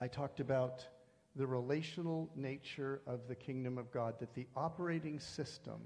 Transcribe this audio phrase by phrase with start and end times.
[0.00, 0.86] I talked about
[1.36, 5.80] the relational nature of the kingdom of God, that the operating system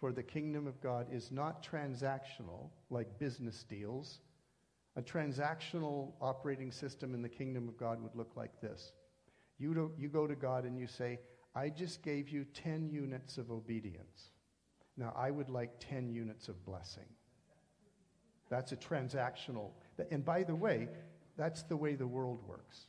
[0.00, 4.20] for the kingdom of God is not transactional like business deals.
[4.96, 8.92] A transactional operating system in the kingdom of God would look like this.
[9.58, 11.20] You, you go to God and you say,
[11.54, 14.30] I just gave you 10 units of obedience.
[14.96, 17.06] Now, I would like 10 units of blessing.
[18.48, 19.70] That's a transactional.
[20.10, 20.88] And by the way,
[21.36, 22.86] that's the way the world works.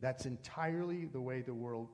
[0.00, 1.88] That's entirely the way the world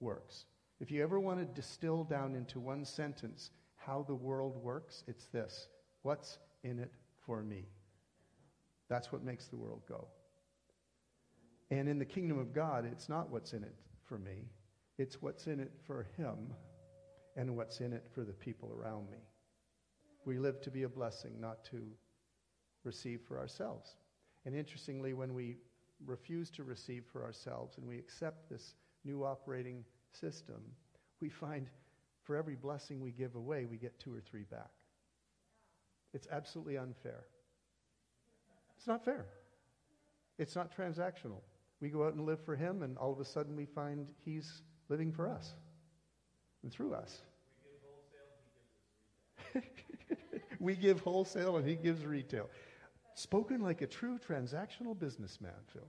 [0.00, 0.46] works.
[0.80, 5.26] If you ever want to distill down into one sentence how the world works, it's
[5.26, 5.68] this
[6.02, 6.92] What's in it
[7.26, 7.66] for me?
[8.88, 10.08] That's what makes the world go.
[11.70, 14.48] And in the kingdom of God, it's not what's in it for me,
[14.98, 16.52] it's what's in it for Him
[17.36, 19.18] and what's in it for the people around me.
[20.24, 21.80] We live to be a blessing, not to
[22.84, 23.96] receive for ourselves.
[24.44, 25.58] And interestingly, when we
[26.04, 30.60] refuse to receive for ourselves and we accept this new operating system,
[31.20, 31.68] we find
[32.22, 34.70] for every blessing we give away, we get two or three back.
[36.12, 37.24] It's absolutely unfair.
[38.76, 39.26] It's not fair.
[40.38, 41.42] It's not transactional.
[41.80, 44.62] We go out and live for Him, and all of a sudden we find He's
[44.88, 45.52] living for us
[46.62, 47.18] and through us.
[50.58, 52.48] we give wholesale and He gives retail.
[53.14, 55.88] Spoken like a true transactional businessman, Phil.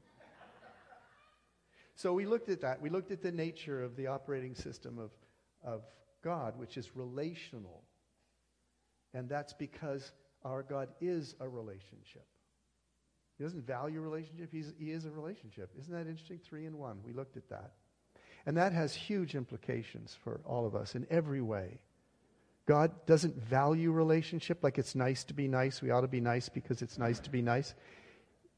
[1.96, 2.82] So we looked at that.
[2.82, 5.12] We looked at the nature of the operating system of,
[5.64, 5.84] of
[6.24, 7.84] God, which is relational.
[9.14, 10.12] And that's because
[10.44, 12.26] our God is a relationship.
[13.38, 15.72] He doesn't value relationship, he's, he is a relationship.
[15.80, 16.40] Isn't that interesting?
[16.44, 17.00] Three in one.
[17.04, 17.74] We looked at that.
[18.46, 21.80] And that has huge implications for all of us in every way.
[22.72, 25.82] God doesn't value relationship like it's nice to be nice.
[25.82, 27.74] We ought to be nice because it's nice to be nice.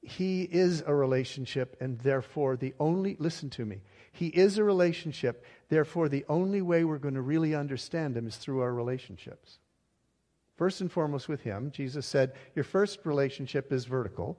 [0.03, 5.44] He is a relationship, and therefore, the only, listen to me, He is a relationship,
[5.69, 9.58] therefore, the only way we're going to really understand Him is through our relationships.
[10.57, 14.38] First and foremost, with Him, Jesus said, Your first relationship is vertical,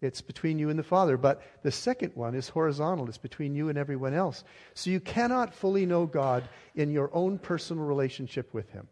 [0.00, 1.18] it's between you and the Father.
[1.18, 4.44] But the second one is horizontal, it's between you and everyone else.
[4.72, 8.88] So you cannot fully know God in your own personal relationship with Him.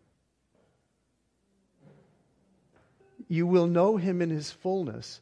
[3.28, 5.20] You will know Him in His fullness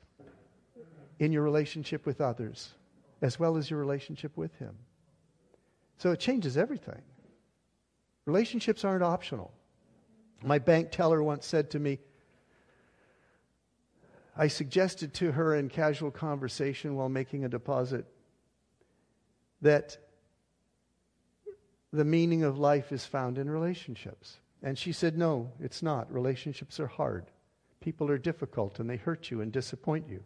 [1.18, 2.72] in your relationship with others,
[3.20, 4.76] as well as your relationship with Him.
[5.98, 7.02] So it changes everything.
[8.26, 9.52] Relationships aren't optional.
[10.42, 11.98] My bank teller once said to me,
[14.36, 18.04] I suggested to her in casual conversation while making a deposit
[19.62, 19.96] that
[21.92, 24.36] the meaning of life is found in relationships.
[24.62, 26.12] And she said, No, it's not.
[26.12, 27.26] Relationships are hard.
[27.80, 30.22] People are difficult and they hurt you and disappoint you.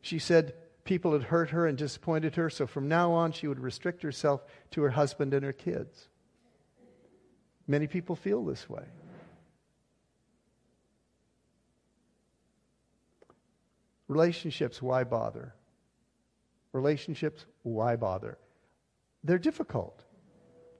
[0.00, 0.54] She said
[0.84, 4.44] people had hurt her and disappointed her, so from now on she would restrict herself
[4.70, 6.08] to her husband and her kids.
[7.66, 8.84] Many people feel this way.
[14.08, 15.54] Relationships, why bother?
[16.72, 18.38] Relationships, why bother?
[19.22, 20.02] They're difficult.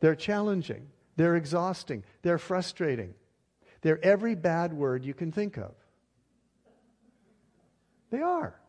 [0.01, 0.89] They're challenging.
[1.15, 2.03] They're exhausting.
[2.23, 3.15] They're frustrating.
[3.83, 5.73] They're every bad word you can think of.
[8.11, 8.61] They are.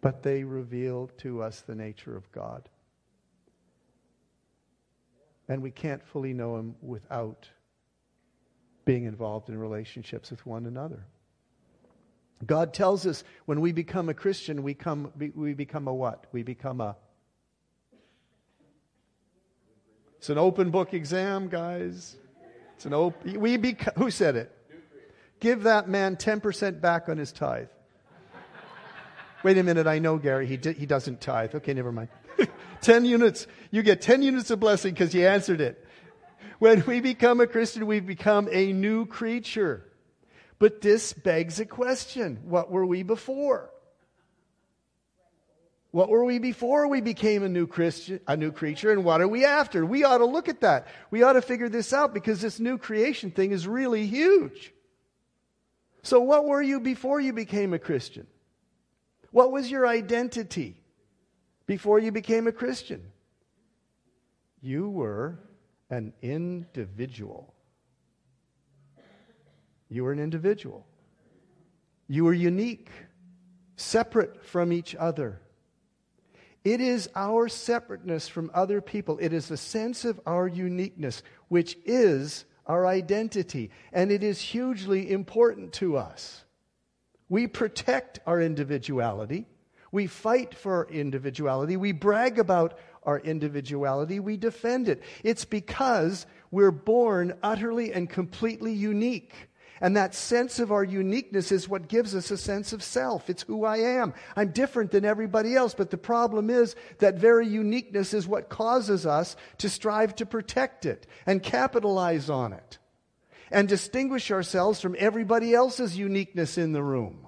[0.00, 2.68] but they reveal to us the nature of God.
[5.48, 7.48] And we can't fully know Him without
[8.84, 11.04] being involved in relationships with one another.
[12.46, 16.26] God tells us when we become a Christian, we, come, we become a what?
[16.32, 16.96] We become a.
[20.18, 22.16] It's an open book exam, guys.
[22.76, 23.40] It's an open.
[23.40, 24.52] We beca- who said it?
[25.40, 27.68] Give that man 10% back on his tithe.
[29.44, 31.54] Wait a minute, I know Gary, he, di- he doesn't tithe.
[31.54, 32.08] Okay, never mind.
[32.80, 33.46] 10 units.
[33.70, 35.84] You get 10 units of blessing because you answered it.
[36.58, 39.84] When we become a Christian, we become a new creature.
[40.58, 43.70] But this begs a question what were we before?
[45.90, 49.28] What were we before we became a new Christian, a new creature, and what are
[49.28, 49.86] we after?
[49.86, 50.86] We ought to look at that.
[51.10, 54.74] We ought to figure this out because this new creation thing is really huge.
[56.02, 58.26] So, what were you before you became a Christian?
[59.30, 60.76] What was your identity
[61.66, 63.02] before you became a Christian?
[64.60, 65.38] You were
[65.88, 67.54] an individual.
[69.88, 70.86] You were an individual.
[72.08, 72.90] You were unique,
[73.76, 75.40] separate from each other.
[76.68, 79.16] It is our separateness from other people.
[79.22, 83.70] It is the sense of our uniqueness, which is our identity.
[83.90, 86.44] And it is hugely important to us.
[87.30, 89.46] We protect our individuality.
[89.92, 91.78] We fight for our individuality.
[91.78, 94.20] We brag about our individuality.
[94.20, 95.02] We defend it.
[95.24, 99.47] It's because we're born utterly and completely unique.
[99.80, 103.30] And that sense of our uniqueness is what gives us a sense of self.
[103.30, 104.14] It's who I am.
[104.36, 105.74] I'm different than everybody else.
[105.74, 110.86] But the problem is that very uniqueness is what causes us to strive to protect
[110.86, 112.78] it and capitalize on it
[113.50, 117.26] and distinguish ourselves from everybody else's uniqueness in the room.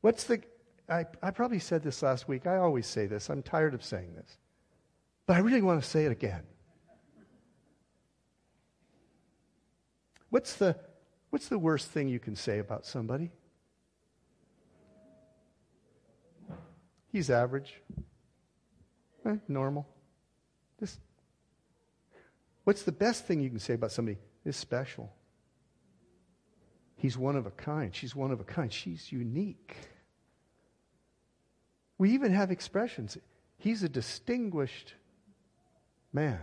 [0.00, 0.42] What's the.
[0.88, 2.46] I, I probably said this last week.
[2.46, 3.30] I always say this.
[3.30, 4.38] I'm tired of saying this.
[5.26, 6.42] But I really want to say it again.
[10.32, 10.74] What's the,
[11.28, 13.30] what's the worst thing you can say about somebody?
[17.12, 17.74] He's average.
[19.26, 19.86] Eh, normal.
[20.80, 21.00] Just
[22.64, 24.16] What's the best thing you can say about somebody?
[24.46, 25.12] Is special.
[26.96, 27.94] He's one of a kind.
[27.94, 28.72] She's one of a kind.
[28.72, 29.76] She's unique.
[31.98, 33.18] We even have expressions.
[33.58, 34.94] He's a distinguished
[36.10, 36.40] man.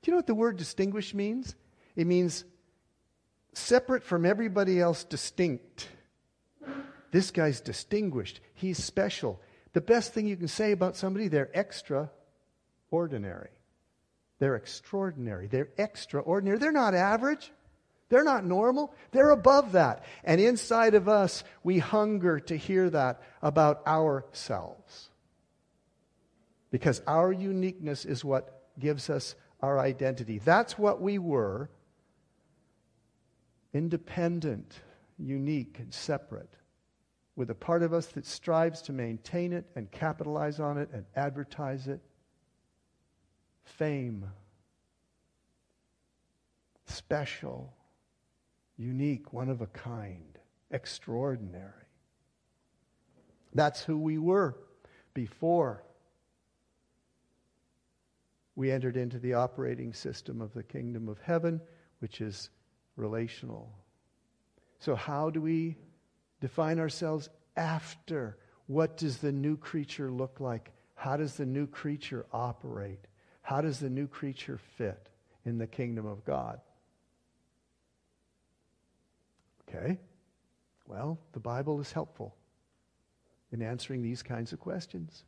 [0.00, 1.56] Do you know what the word distinguished means?
[1.96, 2.44] It means
[3.54, 5.88] separate from everybody else, distinct.
[7.10, 8.40] This guy's distinguished.
[8.54, 9.40] He's special.
[9.72, 13.50] The best thing you can say about somebody, they're extraordinary.
[14.38, 15.46] They're extraordinary.
[15.46, 16.58] They're extraordinary.
[16.58, 17.50] They're not average.
[18.08, 18.94] They're not normal.
[19.10, 20.04] They're above that.
[20.22, 25.08] And inside of us, we hunger to hear that about ourselves.
[26.70, 30.38] Because our uniqueness is what gives us our identity.
[30.38, 31.70] That's what we were
[33.72, 34.80] independent,
[35.18, 36.54] unique, and separate,
[37.34, 41.04] with a part of us that strives to maintain it and capitalize on it and
[41.16, 42.00] advertise it
[43.66, 44.24] fame,
[46.86, 47.74] special,
[48.78, 50.38] unique, one of a kind,
[50.70, 51.72] extraordinary.
[53.54, 54.56] That's who we were
[55.14, 55.82] before
[58.54, 61.60] we entered into the operating system of the kingdom of heaven,
[61.98, 62.50] which is
[62.96, 63.72] relational.
[64.78, 65.76] So, how do we
[66.40, 68.38] define ourselves after?
[68.66, 70.72] What does the new creature look like?
[70.94, 73.06] How does the new creature operate?
[73.42, 75.08] How does the new creature fit
[75.44, 76.60] in the kingdom of God?
[79.68, 79.98] Okay.
[80.86, 82.34] Well, the Bible is helpful
[83.52, 85.24] in answering these kinds of questions.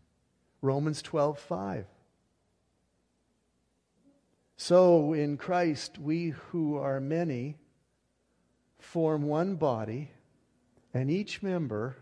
[0.62, 1.86] Romans 12, 5.
[4.60, 7.56] So in Christ, we who are many
[8.80, 10.10] form one body,
[10.92, 11.96] and each member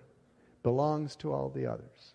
[0.63, 2.15] belongs to all the others.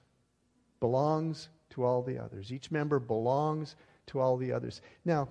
[0.80, 2.52] Belongs to all the others.
[2.52, 3.76] Each member belongs
[4.08, 4.82] to all the others.
[5.06, 5.30] Now,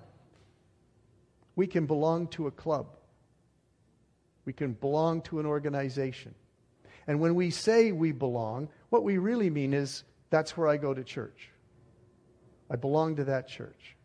[1.57, 2.95] we can belong to a club,
[4.45, 6.33] we can belong to an organization.
[7.05, 10.93] And when we say we belong, what we really mean is that's where I go
[10.93, 11.49] to church.
[12.69, 13.97] I belong to that church.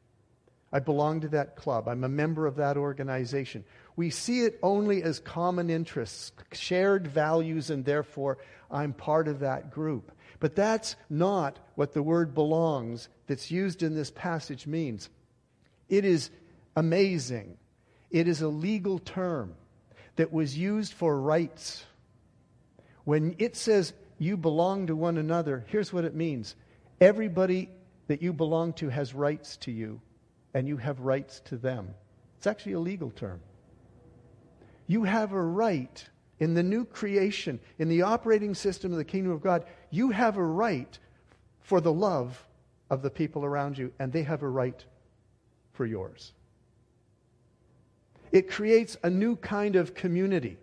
[0.73, 1.89] I belong to that club.
[1.89, 3.65] I'm a member of that organization.
[3.95, 8.39] We see it only as common interests, shared values, and therefore
[8.71, 10.13] I'm part of that group.
[10.41, 15.09] But that's not what the word belongs that's used in this passage means.
[15.89, 16.31] It is
[16.75, 17.57] amazing.
[18.11, 19.55] It is a legal term
[20.17, 21.85] that was used for rights.
[23.05, 26.55] When it says you belong to one another, here's what it means
[27.01, 27.71] everybody
[28.09, 30.01] that you belong to has rights to you,
[30.57, 31.95] and you have rights to them.
[32.39, 33.41] It's actually a legal term.
[34.87, 36.03] You have a right
[36.41, 40.39] in the new creation, in the operating system of the kingdom of God, you have
[40.39, 40.99] a right
[41.61, 42.43] for the love
[42.89, 44.83] of the people around you, and they have a right
[45.75, 46.33] for yours.
[48.33, 50.57] It creates a new kind of community.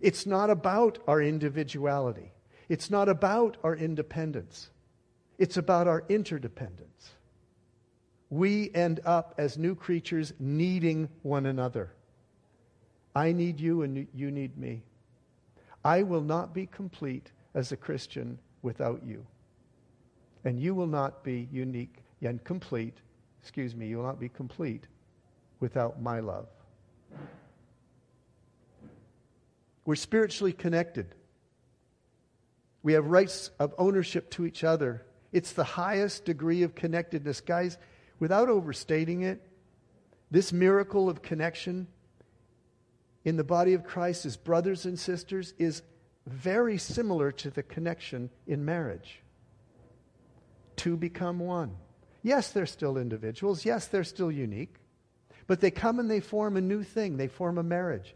[0.00, 2.32] It's not about our individuality.
[2.68, 4.70] It's not about our independence.
[5.38, 7.12] It's about our interdependence.
[8.30, 11.92] We end up as new creatures needing one another.
[13.14, 14.82] I need you and you need me.
[15.84, 19.26] I will not be complete as a Christian without you.
[20.44, 22.98] And you will not be unique and complete,
[23.40, 24.84] excuse me, you will not be complete
[25.60, 26.46] without my love.
[29.84, 31.14] We're spiritually connected.
[32.82, 35.06] We have rights of ownership to each other.
[35.32, 37.40] It's the highest degree of connectedness.
[37.40, 37.78] Guys,
[38.18, 39.42] without overstating it,
[40.30, 41.86] this miracle of connection
[43.24, 45.82] in the body of Christ as brothers and sisters is
[46.26, 49.20] very similar to the connection in marriage.
[50.76, 51.76] Two become one.
[52.22, 53.64] Yes, they're still individuals.
[53.64, 54.74] Yes, they're still unique.
[55.46, 57.16] But they come and they form a new thing.
[57.16, 58.14] They form a marriage.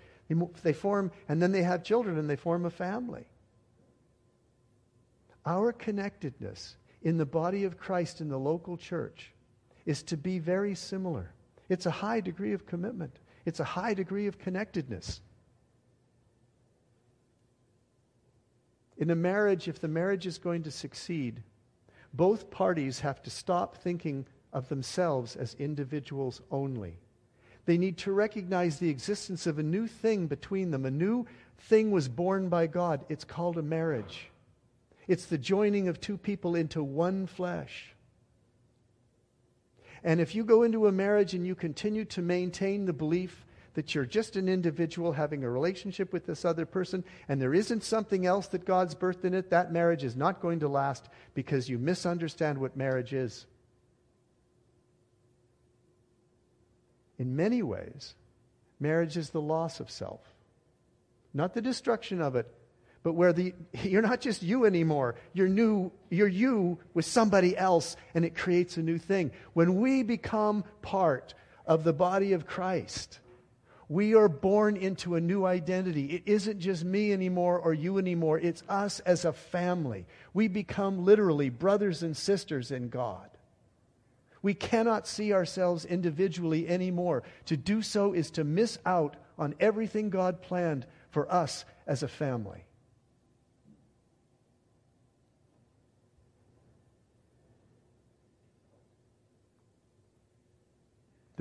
[0.62, 3.26] They form, and then they have children and they form a family.
[5.44, 9.31] Our connectedness in the body of Christ in the local church
[9.86, 11.32] is to be very similar.
[11.68, 15.20] It's a high degree of commitment, it's a high degree of connectedness.
[18.98, 21.42] In a marriage, if the marriage is going to succeed,
[22.14, 26.98] both parties have to stop thinking of themselves as individuals only.
[27.64, 30.84] They need to recognize the existence of a new thing between them.
[30.84, 31.26] A new
[31.58, 33.04] thing was born by God.
[33.08, 34.30] It's called a marriage.
[35.08, 37.94] It's the joining of two people into one flesh.
[40.04, 43.44] And if you go into a marriage and you continue to maintain the belief
[43.74, 47.84] that you're just an individual having a relationship with this other person and there isn't
[47.84, 51.68] something else that God's birthed in it, that marriage is not going to last because
[51.68, 53.46] you misunderstand what marriage is.
[57.18, 58.14] In many ways,
[58.80, 60.20] marriage is the loss of self,
[61.32, 62.52] not the destruction of it,
[63.02, 65.16] but where the, you're not just you anymore.
[65.32, 69.32] You're new, you're you with somebody else, and it creates a new thing.
[69.52, 71.34] When we become part
[71.66, 73.18] of the body of Christ,
[73.88, 76.06] we are born into a new identity.
[76.06, 78.38] It isn't just me anymore or you anymore.
[78.38, 80.06] It's us as a family.
[80.32, 83.28] We become literally brothers and sisters in God.
[84.40, 87.22] We cannot see ourselves individually anymore.
[87.46, 92.08] To do so is to miss out on everything God planned for us as a
[92.08, 92.64] family.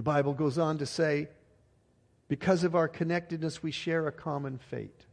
[0.01, 1.27] The Bible goes on to say,
[2.27, 5.05] because of our connectedness, we share a common fate.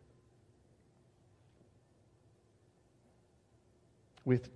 [4.24, 4.48] With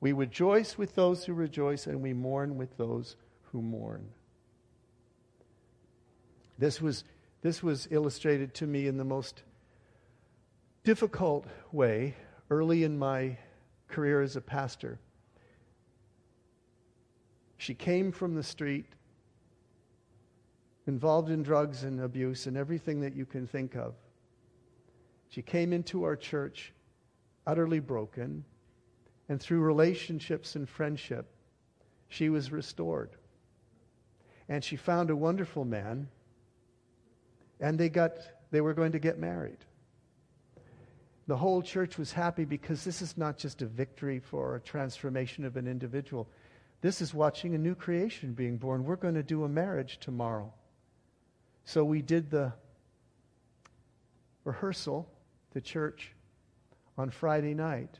[0.00, 3.16] we rejoice with those who rejoice, and we mourn with those
[3.52, 4.08] who mourn.
[6.56, 7.04] This was,
[7.42, 9.42] this was illustrated to me in the most
[10.82, 12.14] difficult way
[12.48, 13.36] early in my
[13.88, 14.98] career as a pastor.
[17.58, 18.86] She came from the street,
[20.86, 23.94] involved in drugs and abuse and everything that you can think of.
[25.28, 26.72] She came into our church
[27.46, 28.44] utterly broken
[29.28, 31.26] and through relationships and friendship,
[32.08, 33.10] she was restored.
[34.48, 36.08] And she found a wonderful man,
[37.60, 38.12] and they, got,
[38.50, 39.58] they were going to get married.
[41.26, 45.46] The whole church was happy because this is not just a victory for a transformation
[45.46, 46.28] of an individual.
[46.82, 48.84] This is watching a new creation being born.
[48.84, 50.52] We're going to do a marriage tomorrow.
[51.64, 52.52] So we did the
[54.44, 55.08] rehearsal,
[55.52, 56.12] the church,
[56.96, 57.98] on Friday night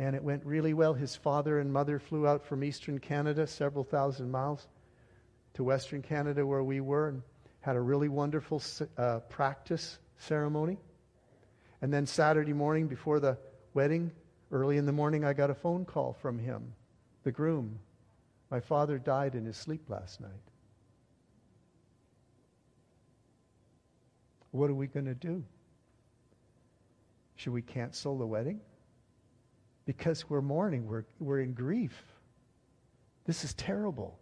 [0.00, 0.94] and it went really well.
[0.94, 4.66] His father and mother flew out from eastern Canada, several thousand miles,
[5.52, 7.22] to western Canada where we were, and
[7.60, 8.62] had a really wonderful
[8.96, 10.78] uh, practice ceremony.
[11.82, 13.36] And then Saturday morning before the
[13.74, 14.10] wedding,
[14.50, 16.72] early in the morning, I got a phone call from him,
[17.24, 17.78] the groom.
[18.50, 20.30] My father died in his sleep last night.
[24.50, 25.44] What are we going to do?
[27.36, 28.60] Should we cancel the wedding?
[29.90, 32.04] because we're mourning, we're, we're in grief.
[33.26, 34.20] This is terrible.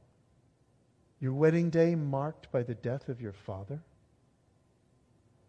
[1.20, 3.78] Your wedding day marked by the death of your father.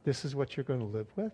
[0.04, 1.32] This is what you're going to live with?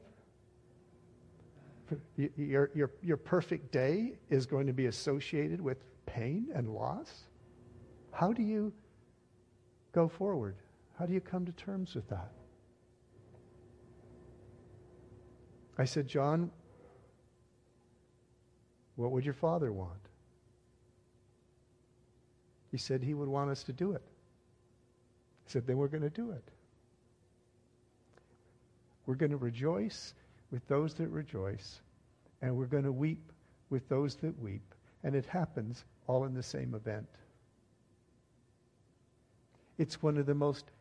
[2.37, 7.11] Your, your, your perfect day is going to be associated with pain and loss?
[8.11, 8.71] How do you
[9.93, 10.57] go forward?
[10.99, 12.31] How do you come to terms with that?
[15.77, 16.51] I said, John,
[18.95, 19.91] what would your father want?
[22.71, 24.01] He said he would want us to do it.
[25.45, 26.43] He said, then we're going to do it.
[29.05, 30.13] We're going to rejoice
[30.51, 31.81] with those that rejoice,
[32.41, 33.31] and we're going to weep
[33.69, 34.73] with those that weep.
[35.03, 37.07] And it happens all in the same event.
[39.77, 40.71] It's one of the most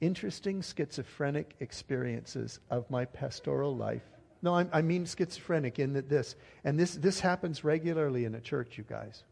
[0.00, 4.13] interesting schizophrenic experiences of my pastoral life
[4.44, 8.40] no, I, I mean schizophrenic in that this, and this, this happens regularly in a
[8.42, 9.24] church, you guys.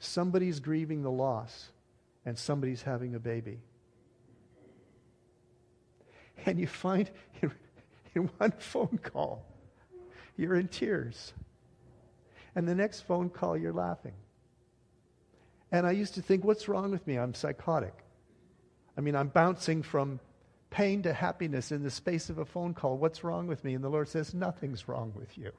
[0.00, 1.70] Somebody's grieving the loss,
[2.26, 3.60] and somebody's having a baby.
[6.46, 7.08] And you find
[7.40, 7.52] in,
[8.16, 9.44] in one phone call,
[10.36, 11.32] you're in tears.
[12.56, 14.14] And the next phone call, you're laughing.
[15.70, 17.20] And I used to think, what's wrong with me?
[17.20, 17.94] I'm psychotic.
[18.98, 20.18] I mean, I'm bouncing from
[20.70, 22.96] pain to happiness in the space of a phone call.
[22.96, 23.74] What's wrong with me?
[23.74, 25.52] And the Lord says, Nothing's wrong with you.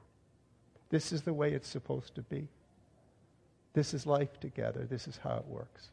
[0.90, 2.48] This is the way it's supposed to be.
[3.74, 4.86] This is life together.
[4.88, 5.90] This is how it works.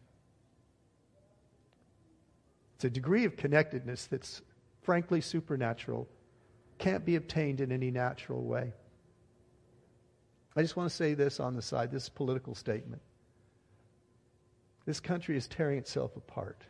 [2.75, 4.41] It's a degree of connectedness that's
[4.81, 6.07] frankly supernatural,
[6.77, 8.73] can't be obtained in any natural way.
[10.55, 13.01] I just want to say this on the side this political statement.
[14.85, 16.63] This country is tearing itself apart.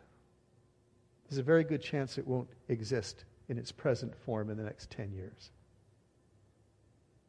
[1.30, 4.90] There's a very good chance it won't exist in its present form in the next
[4.90, 5.52] 10 years.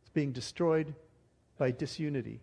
[0.01, 0.95] It's being destroyed
[1.59, 2.39] by disunity.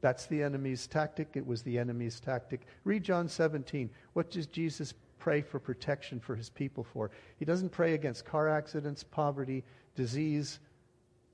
[0.00, 1.28] That's the enemy's tactic.
[1.34, 2.62] It was the enemy's tactic.
[2.82, 3.90] Read John 17.
[4.14, 7.12] What does Jesus pray for protection for his people for?
[7.38, 9.62] He doesn't pray against car accidents, poverty,
[9.94, 10.58] disease,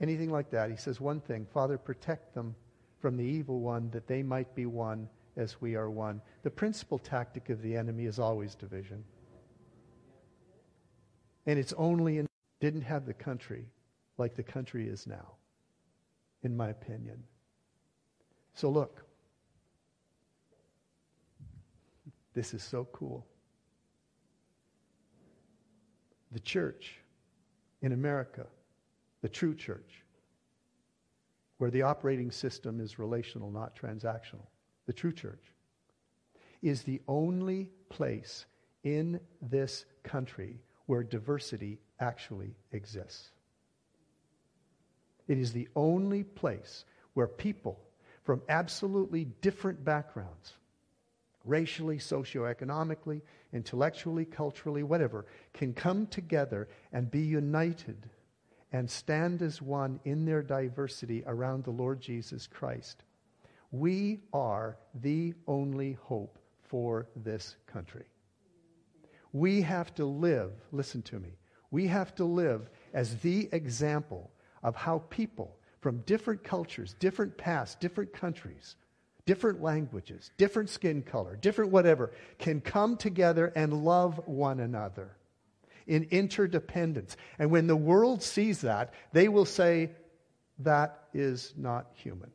[0.03, 0.71] anything like that.
[0.71, 2.55] He says one thing Father, protect them
[3.01, 6.21] from the evil one that they might be one as we are one.
[6.43, 9.05] The principal tactic of the enemy is always division.
[11.47, 12.27] And it's only in
[12.61, 13.67] didn't have the country
[14.19, 15.33] like the country is now,
[16.43, 17.23] in my opinion.
[18.55, 19.05] So look,
[22.33, 23.27] this is so cool.
[26.33, 26.99] The church
[27.83, 28.47] in America,
[29.21, 30.03] the true church,
[31.59, 34.47] where the operating system is relational, not transactional,
[34.87, 35.53] the true church,
[36.63, 38.47] is the only place
[38.83, 43.31] in this country where diversity actually exists.
[45.29, 47.81] It is the only place where people
[48.23, 50.55] from absolutely different backgrounds,
[51.45, 58.11] racially, socioeconomically, intellectually, culturally, whatever, can come together and be united
[58.73, 63.05] and stand as one in their diversity around the Lord Jesus Christ.
[63.71, 68.05] We are the only hope for this country.
[69.33, 71.37] We have to live, listen to me,
[71.71, 74.31] we have to live as the example
[74.63, 78.77] of how people from different cultures, different pasts, different countries,
[79.27, 85.17] different languages, different skin color, different whatever, can come together and love one another
[85.87, 87.17] in interdependence.
[87.39, 89.91] And when the world sees that, they will say,
[90.61, 92.31] that is not human.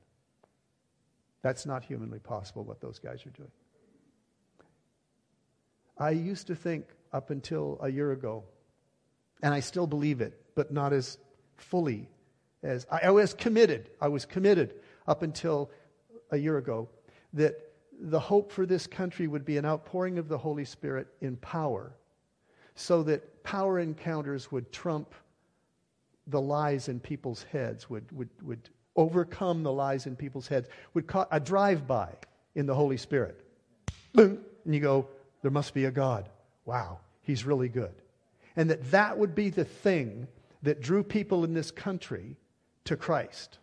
[1.41, 3.51] That's not humanly possible what those guys are doing.
[5.97, 8.43] I used to think up until a year ago,
[9.43, 11.17] and I still believe it, but not as
[11.57, 12.07] fully
[12.63, 13.89] as I, I was committed.
[13.99, 14.75] I was committed
[15.07, 15.71] up until
[16.31, 16.89] a year ago
[17.33, 17.55] that
[17.99, 21.95] the hope for this country would be an outpouring of the Holy Spirit in power
[22.75, 25.13] so that power encounters would trump
[26.27, 31.07] the lies in people's heads, would, would, would overcome the lies in people's heads, would
[31.07, 32.09] cause a drive by
[32.55, 33.43] in the Holy Spirit.
[34.15, 35.07] And you go,
[35.41, 36.29] there must be a God.
[36.65, 37.93] Wow, he's really good.
[38.55, 40.27] And that that would be the thing
[40.63, 42.35] that drew people in this country
[42.85, 43.57] to Christ.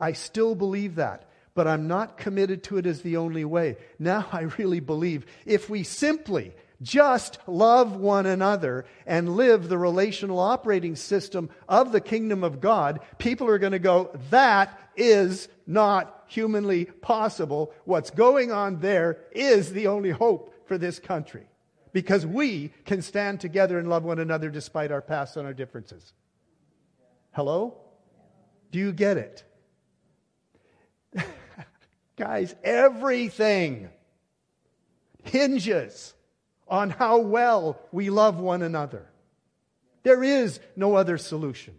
[0.00, 3.76] I still believe that, but I'm not committed to it as the only way.
[3.98, 10.38] Now I really believe if we simply just love one another and live the relational
[10.38, 16.24] operating system of the kingdom of God, people are going to go, that is not
[16.26, 17.72] humanly possible.
[17.84, 21.46] What's going on there is the only hope for this country.
[21.92, 26.12] Because we can stand together and love one another despite our past and our differences.
[27.32, 27.76] Hello?
[28.72, 29.44] Do you get it?
[32.16, 33.90] Guys, everything
[35.22, 36.13] hinges
[36.68, 39.06] on how well we love one another.
[40.02, 41.74] There is no other solution.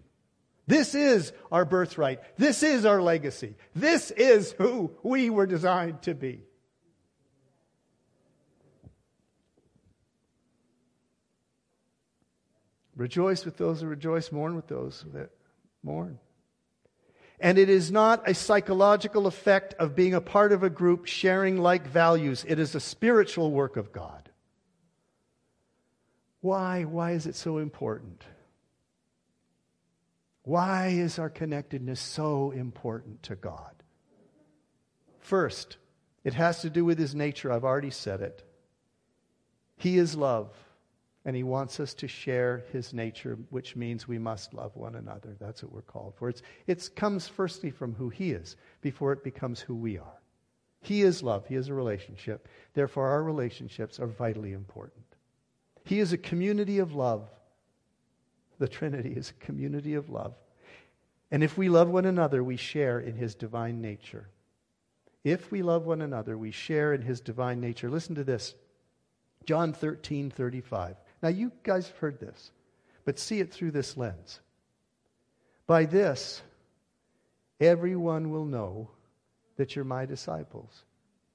[0.67, 2.21] This is our birthright.
[2.37, 3.55] This is our legacy.
[3.75, 6.41] This is who we were designed to be.
[12.95, 15.29] Rejoice with those who rejoice, mourn with those that
[15.83, 16.17] mourn.
[17.39, 21.57] And it is not a psychological effect of being a part of a group sharing
[21.57, 22.45] like values.
[22.47, 24.24] It is a spiritual work of God.
[26.45, 26.83] Why?
[26.83, 28.23] Why is it so important?
[30.43, 33.73] Why is our connectedness so important to God?
[35.17, 35.77] First,
[36.23, 37.51] it has to do with his nature.
[37.51, 38.43] I've already said it.
[39.77, 40.55] He is love.
[41.25, 45.35] And he wants us to share his nature, which means we must love one another.
[45.39, 46.31] That's what we're called for.
[46.67, 50.21] It comes firstly from who he is before it becomes who we are.
[50.81, 52.47] He is love, he is a relationship.
[52.75, 55.14] Therefore, our relationships are vitally important.
[55.85, 57.29] He is a community of love.
[58.57, 60.33] The Trinity is a community of love.
[61.31, 64.27] And if we love one another, we share in his divine nature.
[65.23, 67.89] If we love one another, we share in his divine nature.
[67.89, 68.55] Listen to this
[69.45, 70.95] John 13, 35.
[71.21, 72.51] Now, you guys have heard this,
[73.05, 74.39] but see it through this lens.
[75.67, 76.41] By this,
[77.59, 78.89] everyone will know
[79.57, 80.83] that you're my disciples.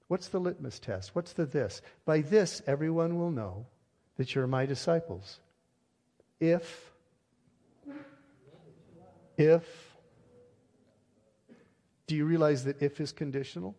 [0.08, 1.14] What's the litmus test?
[1.14, 1.82] What's the this?
[2.04, 3.66] By this, everyone will know
[4.20, 5.40] that you're my disciples.
[6.40, 6.92] If,
[9.38, 9.96] if,
[12.06, 13.74] do you realize that if is conditional?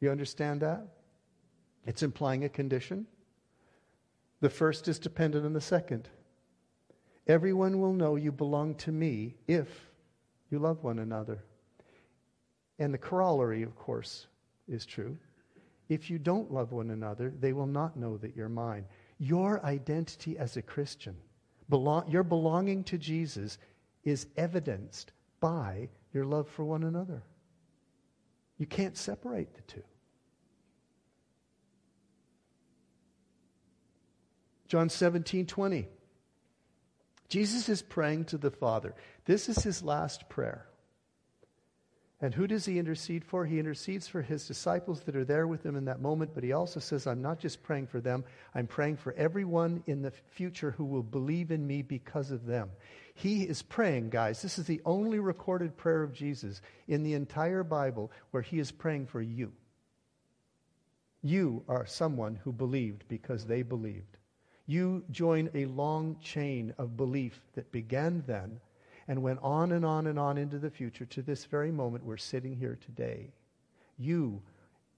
[0.00, 0.84] You understand that?
[1.86, 3.06] It's implying a condition.
[4.40, 6.08] The first is dependent on the second.
[7.28, 9.68] Everyone will know you belong to me if
[10.50, 11.38] you love one another.
[12.80, 14.26] And the corollary, of course,
[14.66, 15.16] is true.
[15.88, 18.86] If you don't love one another, they will not know that you're mine.
[19.22, 21.16] Your identity as a Christian,
[21.68, 23.56] belong, your belonging to Jesus,
[24.02, 27.22] is evidenced by your love for one another.
[28.58, 29.84] You can't separate the two.
[34.66, 35.86] John 17, 20.
[37.28, 38.92] Jesus is praying to the Father.
[39.26, 40.66] This is his last prayer.
[42.22, 43.44] And who does he intercede for?
[43.44, 46.52] He intercedes for his disciples that are there with him in that moment, but he
[46.52, 50.70] also says, I'm not just praying for them, I'm praying for everyone in the future
[50.70, 52.70] who will believe in me because of them.
[53.14, 54.40] He is praying, guys.
[54.40, 58.70] This is the only recorded prayer of Jesus in the entire Bible where he is
[58.70, 59.52] praying for you.
[61.22, 64.16] You are someone who believed because they believed.
[64.66, 68.60] You join a long chain of belief that began then
[69.08, 72.16] and went on and on and on into the future to this very moment we're
[72.16, 73.32] sitting here today.
[73.98, 74.42] You,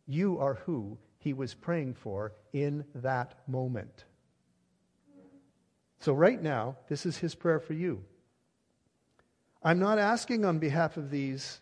[0.07, 4.05] you are who he was praying for in that moment.
[6.01, 8.05] So, right now, this is his prayer for you.
[9.62, 11.61] I'm not asking on behalf of these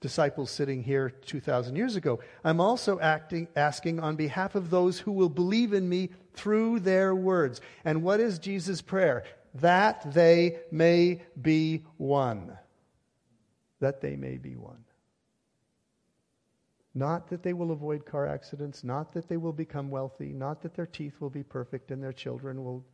[0.00, 2.20] disciples sitting here 2,000 years ago.
[2.44, 7.14] I'm also acting, asking on behalf of those who will believe in me through their
[7.14, 7.60] words.
[7.84, 9.24] And what is Jesus' prayer?
[9.54, 12.56] That they may be one.
[13.80, 14.84] That they may be one.
[16.94, 20.74] Not that they will avoid car accidents, not that they will become wealthy, not that
[20.74, 22.84] their teeth will be perfect and their children will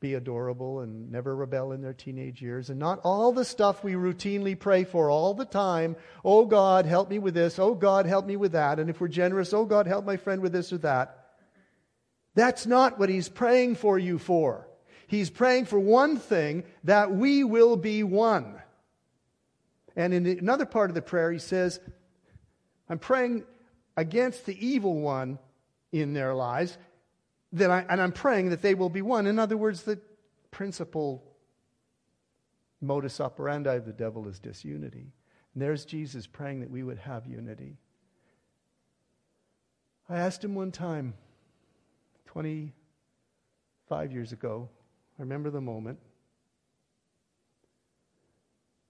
[0.00, 3.94] be adorable and never rebel in their teenage years, and not all the stuff we
[3.94, 5.96] routinely pray for all the time.
[6.24, 7.58] Oh God, help me with this.
[7.58, 8.78] Oh God, help me with that.
[8.78, 11.30] And if we're generous, oh God, help my friend with this or that.
[12.34, 14.67] That's not what he's praying for you for.
[15.08, 18.60] He's praying for one thing that we will be one.
[19.96, 21.80] And in another part of the prayer, he says,
[22.88, 23.44] I'm praying
[23.96, 25.38] against the evil one
[25.90, 26.76] in their lives
[27.54, 29.26] that I, and I'm praying that they will be one.
[29.26, 29.98] In other words, the
[30.50, 31.24] principal
[32.82, 35.12] modus operandi of the devil is disunity.
[35.54, 37.78] And there's Jesus praying that we would have unity.
[40.08, 41.14] I asked him one time,
[42.26, 44.68] 25 years ago,
[45.18, 45.98] I remember the moment.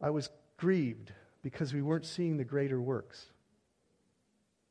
[0.00, 1.12] I was grieved
[1.42, 3.26] because we weren't seeing the greater works.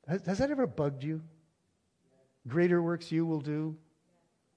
[0.07, 1.21] Has, has that ever bugged you?
[2.47, 3.75] Greater works you will do.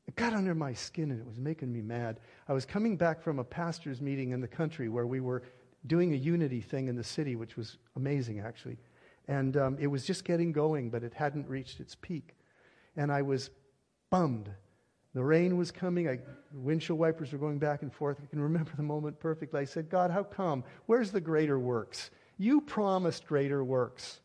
[0.07, 2.21] It got under my skin and it was making me mad.
[2.49, 5.43] I was coming back from a pastor's meeting in the country where we were
[5.87, 8.77] doing a unity thing in the city, which was amazing, actually.
[9.29, 12.35] And um, it was just getting going, but it hadn't reached its peak.
[12.97, 13.51] And I was
[14.11, 14.51] bummed.
[15.15, 16.09] The rain was coming.
[16.09, 16.21] I,
[16.53, 18.19] windshield wipers were going back and forth.
[18.23, 19.61] I can remember the moment perfectly.
[19.61, 20.63] I said, God, how come?
[20.87, 22.11] Where's the greater works?
[22.39, 24.21] You promised greater works.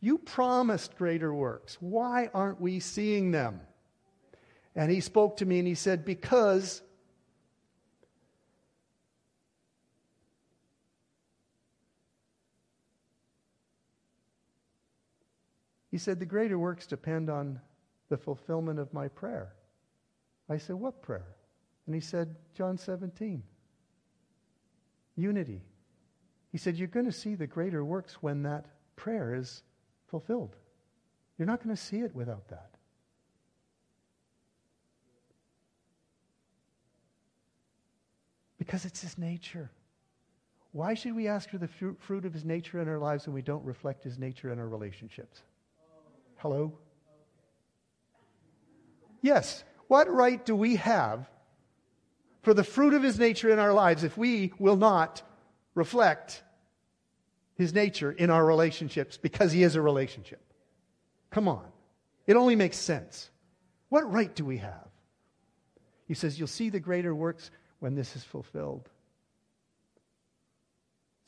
[0.00, 1.76] You promised greater works.
[1.80, 3.60] Why aren't we seeing them?
[4.76, 6.80] And he spoke to me and he said, Because
[15.90, 17.60] he said, The greater works depend on
[18.08, 19.52] the fulfillment of my prayer.
[20.50, 21.36] I said, What prayer?
[21.86, 23.42] And he said, John 17.
[25.16, 25.62] Unity.
[26.50, 29.62] He said, You're going to see the greater works when that prayer is
[30.08, 30.56] fulfilled.
[31.38, 32.70] You're not going to see it without that.
[38.58, 39.70] Because it's his nature.
[40.72, 43.42] Why should we ask for the fruit of his nature in our lives when we
[43.42, 45.40] don't reflect his nature in our relationships?
[46.36, 46.72] Hello?
[49.22, 49.64] Yes.
[49.90, 51.28] What right do we have
[52.42, 55.20] for the fruit of his nature in our lives if we will not
[55.74, 56.44] reflect
[57.56, 60.40] his nature in our relationships because he is a relationship.
[61.32, 61.64] Come on.
[62.28, 63.30] It only makes sense.
[63.88, 64.86] What right do we have?
[66.06, 67.50] He says, You'll see the greater works
[67.80, 68.88] when this is fulfilled.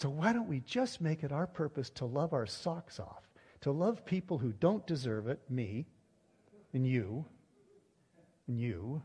[0.00, 3.28] So, why don't we just make it our purpose to love our socks off,
[3.62, 5.88] to love people who don't deserve it, me,
[6.72, 7.24] and you,
[8.58, 9.02] you,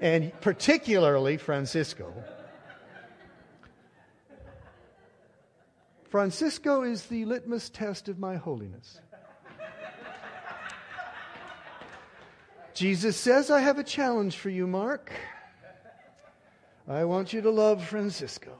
[0.00, 2.12] and particularly Francisco.
[6.08, 9.00] Francisco is the litmus test of my holiness.
[12.74, 15.12] Jesus says, I have a challenge for you, Mark.
[16.88, 18.58] I want you to love Francisco.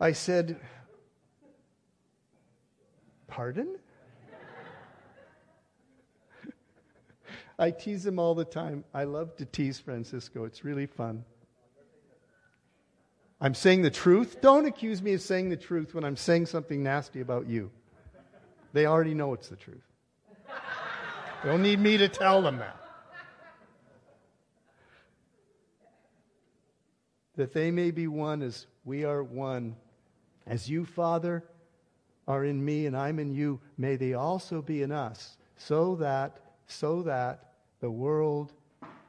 [0.00, 0.60] I said,
[3.26, 3.78] Pardon?
[7.58, 8.84] I tease him all the time.
[8.94, 11.24] I love to tease Francisco, it's really fun.
[13.40, 14.40] I'm saying the truth.
[14.40, 17.70] Don't accuse me of saying the truth when I'm saying something nasty about you.
[18.72, 19.82] They already know it's the truth.
[21.42, 22.76] They don't need me to tell them that.
[27.36, 29.76] That they may be one as we are one.
[30.48, 31.44] As you, Father,
[32.26, 36.40] are in me and I'm in you, may they also be in us, so that,
[36.66, 37.47] so that
[37.80, 38.52] the world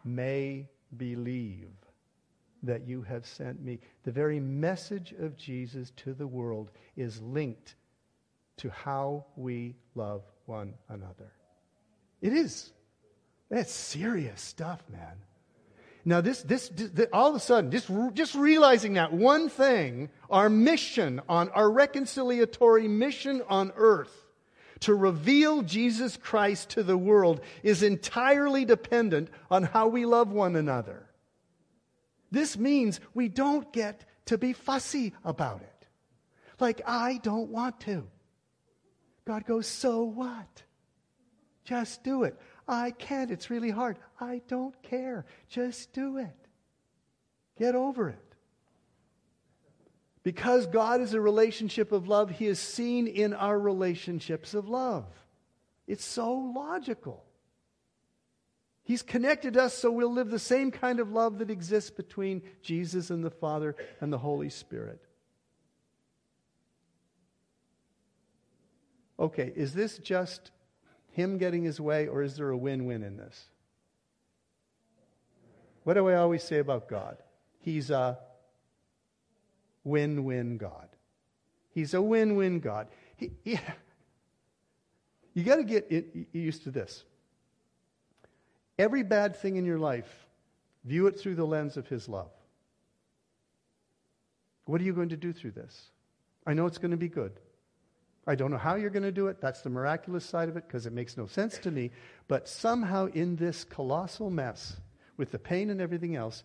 [0.03, 1.69] may believe
[2.63, 3.79] that you have sent me.
[4.03, 7.75] The very message of Jesus to the world is linked
[8.57, 11.31] to how we love one another.
[12.21, 12.71] It is.
[13.49, 15.15] That's serious stuff, man.
[16.05, 20.49] Now, this, this, this, all of a sudden, just, just realizing that one thing, our
[20.49, 24.28] mission on our reconciliatory mission on earth
[24.81, 30.55] to reveal Jesus Christ to the world is entirely dependent on how we love one
[30.55, 31.05] another.
[32.31, 35.87] This means we don't get to be fussy about it.
[36.59, 38.07] Like, I don't want to.
[39.25, 40.63] God goes, so what?
[41.63, 42.39] Just do it.
[42.67, 43.31] I can't.
[43.31, 43.97] It's really hard.
[44.19, 45.25] I don't care.
[45.47, 46.35] Just do it.
[47.57, 48.28] Get over it.
[50.29, 55.07] Because God is a relationship of love, He is seen in our relationships of love.
[55.87, 57.25] It's so logical.
[58.83, 63.09] He's connected us so we'll live the same kind of love that exists between Jesus
[63.09, 65.01] and the Father and the Holy Spirit.
[69.17, 70.51] Okay, is this just
[71.11, 73.45] him getting his way, or is there a win win in this?
[75.85, 77.17] What do I always say about God?
[77.61, 78.19] He's a
[79.89, 80.87] win win God.
[81.71, 82.87] He's a win win God.
[83.15, 83.59] He, he,
[85.33, 85.91] you got to get
[86.31, 87.03] used to this.
[88.77, 90.25] Every bad thing in your life,
[90.85, 92.31] view it through the lens of His love.
[94.65, 95.89] What are you going to do through this?
[96.45, 97.33] I know it's going to be good.
[98.27, 99.41] I don't know how you're going to do it.
[99.41, 101.91] That's the miraculous side of it because it makes no sense to me.
[102.27, 104.77] But somehow, in this colossal mess,
[105.17, 106.43] with the pain and everything else,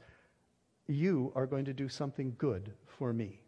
[0.87, 3.41] you are going to do something good for me.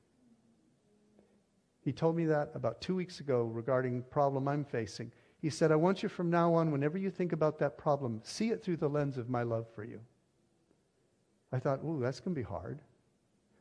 [1.82, 5.12] He told me that about two weeks ago regarding problem I'm facing.
[5.40, 8.50] He said, I want you from now on, whenever you think about that problem, see
[8.50, 10.00] it through the lens of my love for you.
[11.52, 12.80] I thought, ooh, that's going to be hard.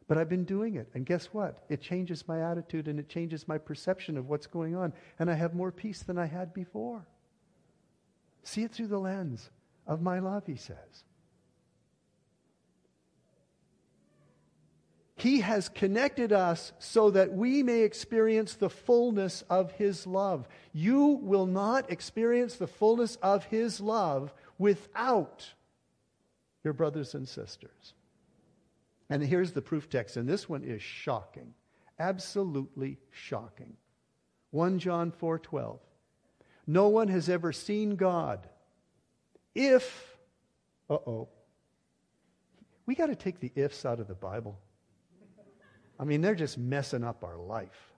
[0.08, 0.90] But I've been doing it.
[0.94, 1.66] And guess what?
[1.70, 4.94] It changes my attitude and it changes my perception of what's going on.
[5.20, 7.06] And I have more peace than I had before.
[8.44, 9.50] See it through the lens
[9.88, 11.04] of my love, he says.
[15.15, 20.47] He has connected us so that we may experience the fullness of His love.
[20.73, 25.54] You will not experience the fullness of His love without
[26.63, 27.93] your brothers and sisters.
[29.10, 31.54] And here's the proof text, and this one is shocking.
[31.97, 33.78] Absolutely shocking.
[34.51, 35.80] 1 John 4:12.
[36.67, 38.49] No one has ever seen God.
[39.54, 40.15] If
[40.89, 41.28] uh-oh.
[42.86, 44.60] We got to take the ifs out of the Bible.
[45.99, 47.93] I mean, they're just messing up our life.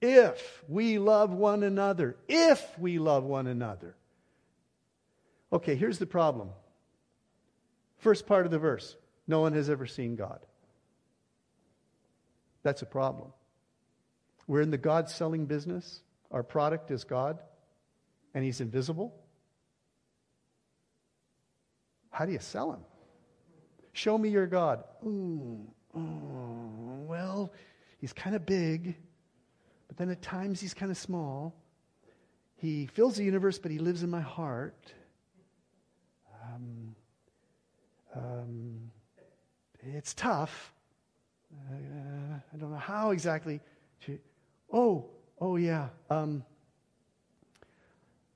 [0.00, 3.96] If we love one another, if we love one another.
[5.52, 6.50] Okay, here's the problem.
[7.98, 8.96] First part of the verse
[9.26, 10.40] no one has ever seen God.
[12.62, 13.32] That's a problem.
[14.46, 16.02] We're in the God selling business.
[16.30, 17.38] Our product is God,
[18.34, 19.14] and He's invisible.
[22.10, 22.80] How do you sell Him?
[23.92, 24.84] Show me your God.
[25.04, 25.66] Ooh,
[25.96, 27.52] oh, well,
[27.98, 28.96] he's kind of big,
[29.88, 31.54] but then at times he's kind of small.
[32.56, 34.92] He fills the universe, but he lives in my heart.
[36.42, 36.96] Um,
[38.14, 38.90] um,
[39.82, 40.72] it's tough.
[41.70, 43.60] Uh, I don't know how exactly.
[44.06, 44.18] To,
[44.72, 45.88] oh, oh yeah.
[46.10, 46.44] Um,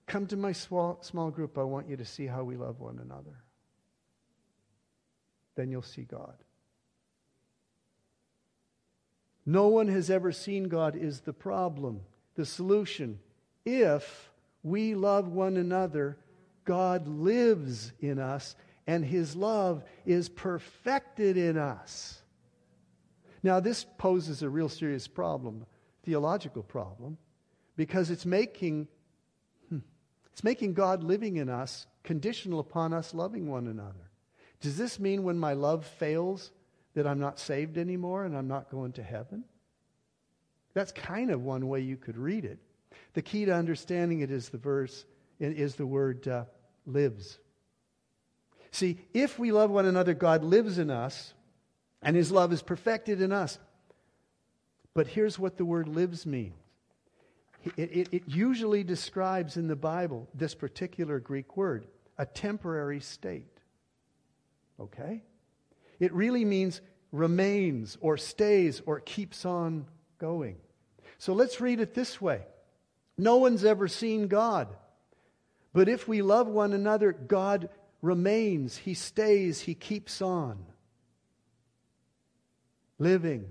[0.07, 1.57] come to my small, small group.
[1.57, 3.37] I want you to see how we love one another.
[5.57, 6.35] Then you'll see God.
[9.46, 12.00] No one has ever seen God is the problem.
[12.35, 13.18] The solution,
[13.64, 14.31] if
[14.62, 16.18] we love one another,
[16.64, 18.55] God lives in us
[18.87, 22.22] and his love is perfected in us.
[23.42, 25.64] Now, this poses a real serious problem,
[26.05, 27.16] theological problem,
[27.76, 28.88] because it's making,
[29.68, 29.79] hmm,
[30.33, 34.11] it's making God living in us conditional upon us loving one another.
[34.61, 36.50] Does this mean when my love fails
[36.94, 39.44] that I'm not saved anymore and I'm not going to heaven?
[40.74, 42.59] That's kind of one way you could read it.
[43.14, 45.05] The key to understanding it is the verse,
[45.38, 46.44] is the word uh,
[46.87, 47.38] lives.
[48.70, 51.35] See, if we love one another, God lives in us,
[52.03, 53.59] and his love is perfected in us.
[54.94, 56.55] But here's what the word lives means
[57.76, 63.59] it, it, it, usually describes in the Bible this particular Greek word, a temporary state.
[64.81, 65.22] Okay?
[66.00, 66.80] It really means
[67.12, 69.86] remains or stays or keeps on
[70.18, 70.56] going.
[71.18, 72.42] So let's read it this way
[73.16, 74.68] No one's ever seen God.
[75.72, 77.68] But if we love one another, God
[78.02, 80.64] remains, He stays, He keeps on
[82.98, 83.46] living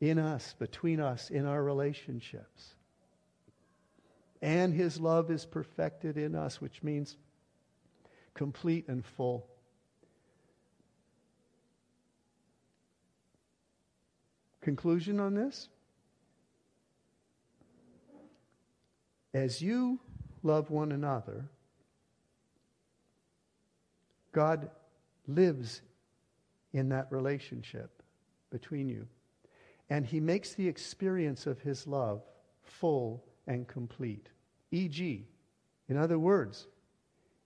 [0.00, 2.74] in us, between us, in our relationships.
[4.40, 7.16] And His love is perfected in us, which means
[8.34, 9.46] complete and full.
[14.62, 15.68] Conclusion on this?
[19.34, 19.98] As you
[20.42, 21.48] love one another,
[24.32, 24.70] God
[25.26, 25.82] lives
[26.72, 28.02] in that relationship
[28.50, 29.06] between you.
[29.90, 32.22] And he makes the experience of his love
[32.62, 34.28] full and complete.
[34.70, 35.26] E.g.,
[35.88, 36.66] in other words,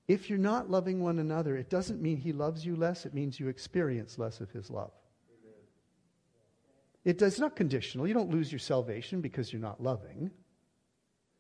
[0.07, 3.41] if you're not loving one another, it doesn't mean he loves you less, it means
[3.41, 4.93] you experience less of his love.
[7.07, 8.09] It does not conditional.
[8.09, 10.33] You don't lose your salvation because you're not loving.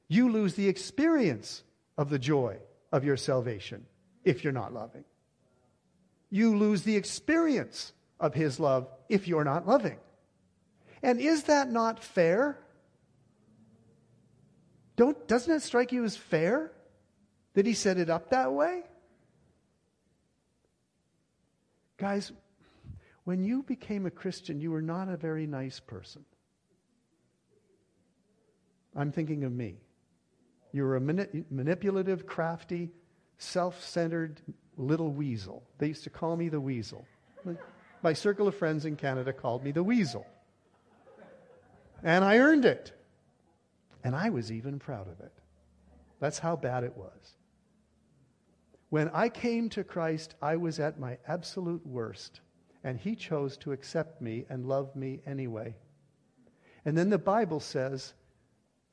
[0.06, 1.64] You lose the experience
[1.98, 2.58] of the joy
[2.92, 3.84] of your salvation
[4.24, 5.02] if you're not loving.
[6.30, 9.98] You lose the experience of his love if you're not loving.
[11.02, 12.60] And is that not fair?
[14.94, 16.70] Don't, doesn't it strike you as fair
[17.54, 18.84] that he set it up that way?
[21.96, 22.30] Guys,
[23.26, 26.24] when you became a Christian, you were not a very nice person.
[28.94, 29.78] I'm thinking of me.
[30.70, 32.92] You were a mani- manipulative, crafty,
[33.38, 34.40] self centered
[34.76, 35.64] little weasel.
[35.78, 37.04] They used to call me the weasel.
[38.00, 40.24] My circle of friends in Canada called me the weasel.
[42.04, 42.92] And I earned it.
[44.04, 45.32] And I was even proud of it.
[46.20, 47.34] That's how bad it was.
[48.90, 52.40] When I came to Christ, I was at my absolute worst.
[52.86, 55.74] And He chose to accept me and love me anyway.
[56.84, 58.14] And then the Bible says,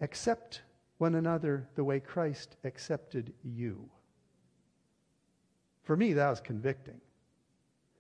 [0.02, 0.64] accept
[0.98, 3.88] one another the way Christ accepted you.
[5.84, 7.02] For me, that was convicting.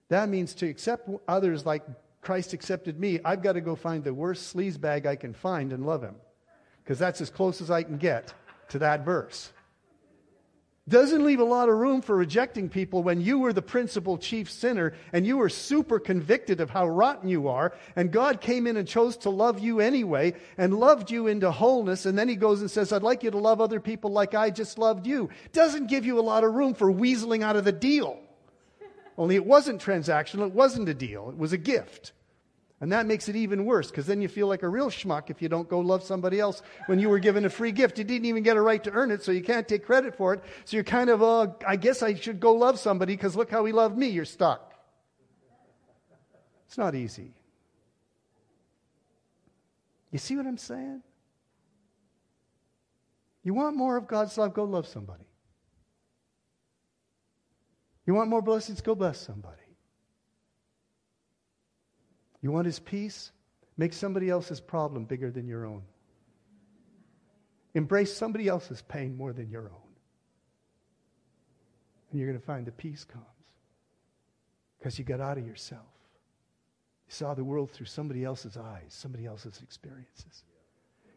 [0.09, 1.83] That means to accept others like
[2.21, 5.71] Christ accepted me, I've got to go find the worst sleaze bag I can find
[5.73, 6.15] and love him.
[6.83, 8.33] Because that's as close as I can get
[8.69, 9.51] to that verse.
[10.89, 14.51] Doesn't leave a lot of room for rejecting people when you were the principal chief
[14.51, 18.75] sinner and you were super convicted of how rotten you are, and God came in
[18.75, 22.59] and chose to love you anyway and loved you into wholeness, and then He goes
[22.59, 25.29] and says, I'd like you to love other people like I just loved you.
[25.53, 28.19] Doesn't give you a lot of room for weaseling out of the deal.
[29.17, 32.11] Only it wasn't transactional, it wasn't a deal, it was a gift.
[32.81, 35.41] And that makes it even worse because then you feel like a real schmuck if
[35.41, 37.97] you don't go love somebody else when you were given a free gift.
[37.97, 40.33] You didn't even get a right to earn it, so you can't take credit for
[40.33, 40.43] it.
[40.65, 43.63] So you're kind of, uh, I guess I should go love somebody because look how
[43.63, 44.09] he loved me.
[44.09, 44.73] You're stuck.
[46.67, 47.31] It's not easy.
[50.11, 51.01] You see what I'm saying?
[53.43, 54.53] You want more of God's love?
[54.53, 55.25] Go love somebody.
[58.05, 58.81] You want more blessings?
[58.81, 59.62] Go bless somebody.
[62.43, 63.31] You want his peace?
[63.77, 65.81] Make somebody else's problem bigger than your own.
[67.73, 69.89] Embrace somebody else's pain more than your own.
[72.11, 73.25] And you're going to find the peace comes
[74.77, 75.81] because you got out of yourself.
[77.07, 80.43] You saw the world through somebody else's eyes, somebody else's experiences.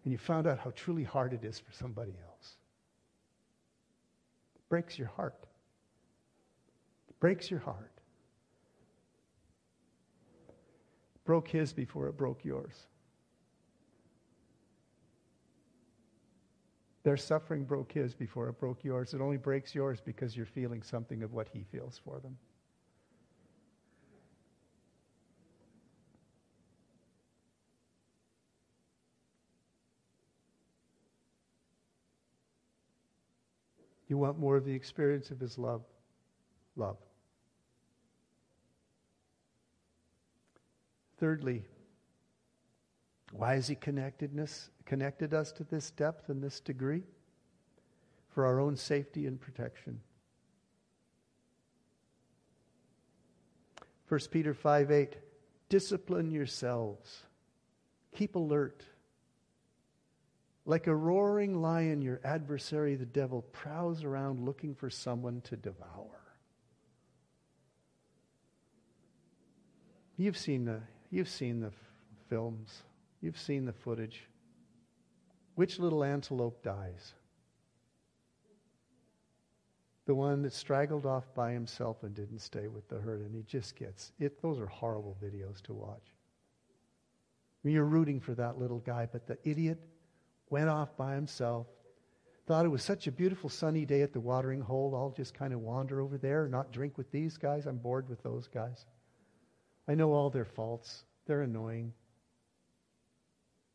[0.05, 2.57] And you found out how truly hard it is for somebody else.
[4.55, 5.44] It breaks your heart.
[7.09, 7.96] It breaks your heart.
[11.27, 12.87] Broke his before it broke yours.
[17.02, 19.12] Their suffering broke his before it broke yours.
[19.14, 22.37] It only breaks yours because you're feeling something of what he feels for them.
[34.08, 35.83] You want more of the experience of his love?
[36.77, 36.96] Love.
[41.19, 41.64] Thirdly,
[43.33, 47.02] why has He connectedness, connected us to this depth and this degree?
[48.29, 50.00] For our own safety and protection.
[54.08, 55.17] 1 Peter 5 8,
[55.69, 57.23] discipline yourselves,
[58.14, 58.85] keep alert.
[60.64, 66.21] Like a roaring lion, your adversary, the devil, prowls around looking for someone to devour.
[70.17, 70.81] You've seen the
[71.11, 71.73] you've seen the f-
[72.29, 72.83] films,
[73.21, 74.25] you've seen the footage.
[75.54, 77.15] Which little antelope dies?
[80.07, 83.42] The one that straggled off by himself and didn't stay with the herd, and he
[83.42, 84.40] just gets it.
[84.40, 86.15] Those are horrible videos to watch.
[87.65, 89.81] You're rooting for that little guy, but the idiot
[90.50, 91.67] went off by himself.
[92.46, 94.94] Thought it was such a beautiful sunny day at the watering hole.
[94.94, 97.67] I'll just kind of wander over there, not drink with these guys.
[97.67, 98.87] I'm bored with those guys.
[99.89, 101.05] I know all their faults.
[101.27, 101.93] They're annoying.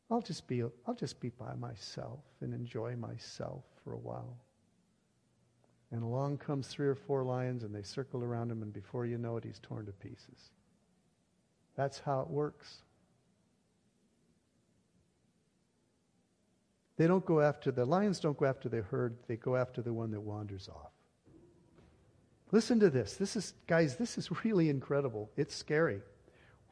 [0.09, 4.38] I'll just be I'll just be by myself and enjoy myself for a while.
[5.91, 9.18] And along comes three or four lions and they circle around him and before you
[9.18, 10.51] know it he's torn to pieces.
[11.76, 12.84] That's how it works.
[16.97, 19.93] They don't go after the lions don't go after the herd, they go after the
[19.93, 20.91] one that wanders off.
[22.51, 23.15] Listen to this.
[23.15, 25.29] This is guys, this is really incredible.
[25.37, 26.01] It's scary.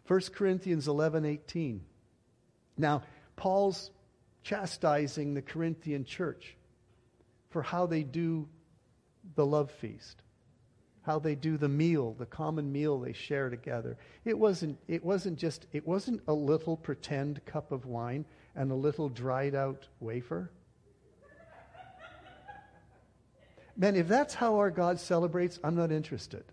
[0.08, 1.82] 1 Corinthians 11:18.
[2.78, 3.04] Now,
[3.36, 3.92] Paul's
[4.44, 6.58] chastising the Corinthian church
[7.50, 8.48] for how they do
[9.36, 10.24] the love feast,
[11.02, 13.98] how they do the meal, the common meal they share together.
[14.26, 18.26] It wasn't, it wasn't just, it wasn't a little pretend cup of wine
[18.56, 20.52] and a little dried out wafer.
[23.80, 26.44] Man, if that's how our God celebrates, I'm not interested.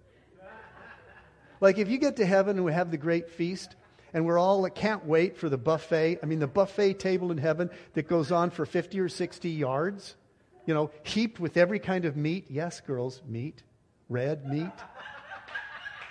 [1.61, 3.77] Like if you get to heaven and we have the great feast,
[4.15, 6.21] and we're all that can't wait for the buffet.
[6.23, 10.15] I mean, the buffet table in heaven that goes on for 50 or 60 yards
[10.67, 12.47] you know, heaped with every kind of meat.
[12.51, 13.63] Yes, girls, meat,
[14.09, 14.73] red meat.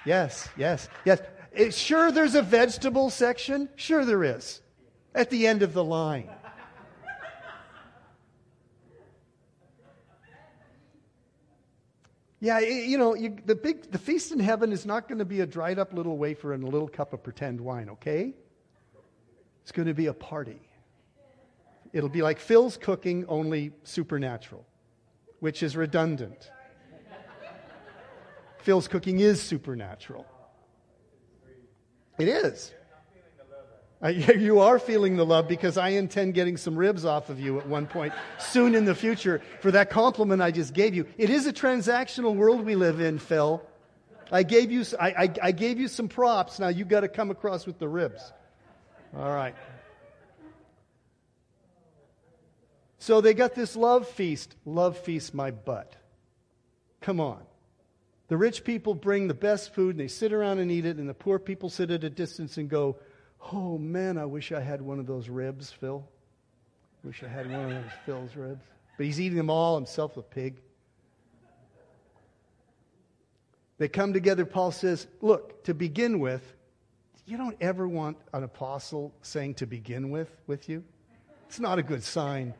[0.05, 1.21] Yes, yes, yes.
[1.51, 3.69] It, sure, there's a vegetable section.
[3.75, 4.61] Sure, there is.
[5.13, 6.29] At the end of the line.
[12.39, 15.39] Yeah, you know, you, the big the feast in heaven is not going to be
[15.39, 18.33] a dried up little wafer and a little cup of pretend wine, okay?
[19.63, 20.59] It's going to be a party.
[21.93, 24.65] It'll be like Phil's cooking, only supernatural,
[25.39, 26.51] which is redundant.
[28.59, 30.25] Phil's cooking is supernatural.
[32.17, 32.73] It is.
[34.09, 37.67] You are feeling the love because I intend getting some ribs off of you at
[37.67, 41.07] one point soon in the future for that compliment I just gave you.
[41.17, 43.61] It is a transactional world we live in, Phil.
[44.31, 46.59] I gave you, I, I, I gave you some props.
[46.59, 48.31] Now you've got to come across with the ribs.
[49.15, 49.55] All right.
[52.99, 54.55] So they got this love feast.
[54.65, 55.95] Love feast my butt.
[57.01, 57.41] Come on.
[58.27, 61.07] The rich people bring the best food and they sit around and eat it, and
[61.07, 62.97] the poor people sit at a distance and go,
[63.51, 66.03] Oh man, I wish I had one of those ribs, Phil.
[67.03, 68.65] Wish I had one of those Phil's ribs.
[68.97, 70.55] But he's eating them all, himself a pig.
[73.77, 76.55] They come together, Paul says, Look, to begin with,
[77.25, 80.83] you don't ever want an apostle saying to begin with with you.
[81.47, 82.53] It's not a good sign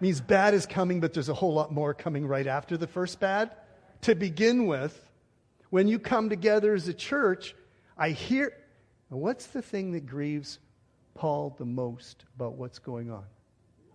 [0.00, 3.20] means bad is coming, but there's a whole lot more coming right after the first
[3.20, 3.50] bad.
[4.02, 5.08] To begin with,
[5.70, 7.54] when you come together as a church,
[7.96, 8.52] I hear.
[9.08, 10.58] What's the thing that grieves
[11.14, 13.24] Paul the most about what's going on?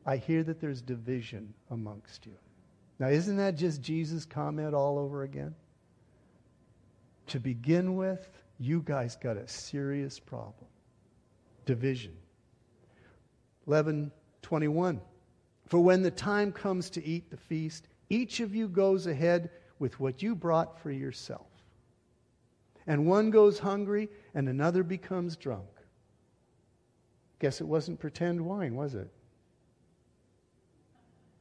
[0.06, 2.34] I hear that there's division amongst you.
[3.00, 5.56] Now, isn't that just Jesus' comment all over again?
[7.28, 8.28] To begin with,
[8.60, 10.68] you guys got a serious problem
[11.66, 12.12] division.
[13.66, 15.00] 1121.
[15.68, 19.50] For when the time comes to eat the feast, each of you goes ahead
[19.80, 21.53] with what you brought for yourself.
[22.88, 25.68] And one goes hungry and another becomes drunk.
[27.40, 29.10] Guess it wasn't pretend wine, was it?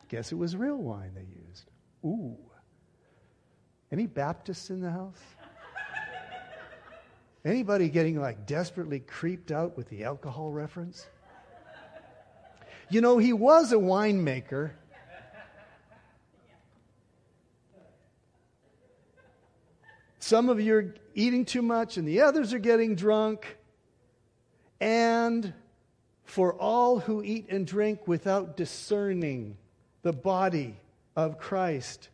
[0.08, 1.70] Guess it was real wine they used.
[2.04, 2.36] Ooh.
[3.90, 5.20] Any Baptists in the house?
[7.44, 11.08] Anybody getting like desperately creeped out with the alcohol reference?
[12.88, 14.72] You know, he was a winemaker.
[20.32, 23.58] Some of you are eating too much, and the others are getting drunk.
[24.80, 25.52] And
[26.24, 29.58] for all who eat and drink without discerning
[30.00, 30.78] the body
[31.16, 32.08] of Christ,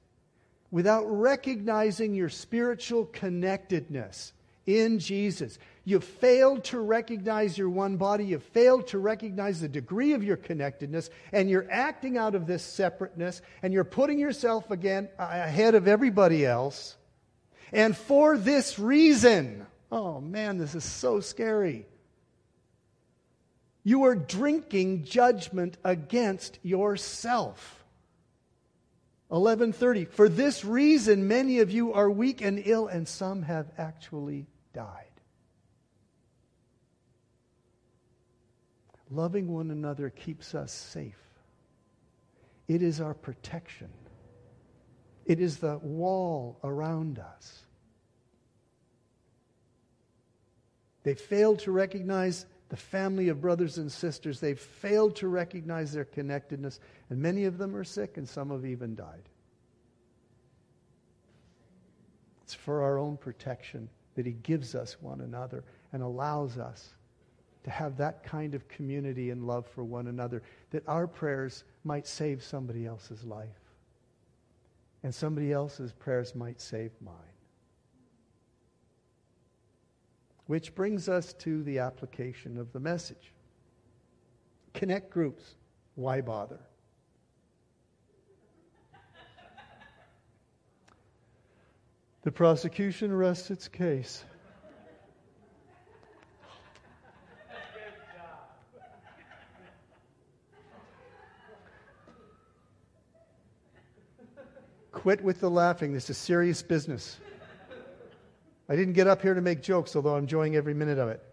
[0.73, 4.33] without recognizing your spiritual connectedness
[4.67, 5.57] in Jesus,
[5.89, 8.27] You've failed to recognize your one body.
[8.27, 12.63] You've failed to recognize the degree of your connectedness, and you're acting out of this
[12.63, 16.98] separateness, and you're putting yourself again ahead of everybody else.
[17.73, 21.87] And for this reason, Oh man, this is so scary.
[23.85, 27.85] You are drinking judgment against yourself.
[29.31, 34.47] 11:30 For this reason many of you are weak and ill and some have actually
[34.73, 35.05] died.
[39.11, 41.23] Loving one another keeps us safe.
[42.67, 43.89] It is our protection.
[45.29, 47.63] It is the wall around us.
[51.05, 54.41] They failed to recognize the family of brothers and sisters.
[54.41, 58.65] They've failed to recognize their connectedness, and many of them are sick, and some have
[58.65, 59.29] even died.
[62.43, 65.63] It's for our own protection that He gives us one another
[65.93, 66.95] and allows us
[67.65, 72.07] to have that kind of community and love for one another, that our prayers might
[72.07, 73.61] save somebody else's life,
[75.03, 77.15] and somebody else's prayers might save mine.
[80.47, 83.33] Which brings us to the application of the message.
[84.75, 85.55] Connect groups.
[85.95, 86.61] Why bother?
[92.23, 94.25] The prosecution rests its case.
[104.99, 105.93] Quit with the laughing.
[105.93, 107.21] This is serious business.
[108.69, 111.25] I didn't get up here to make jokes, although I'm enjoying every minute of it.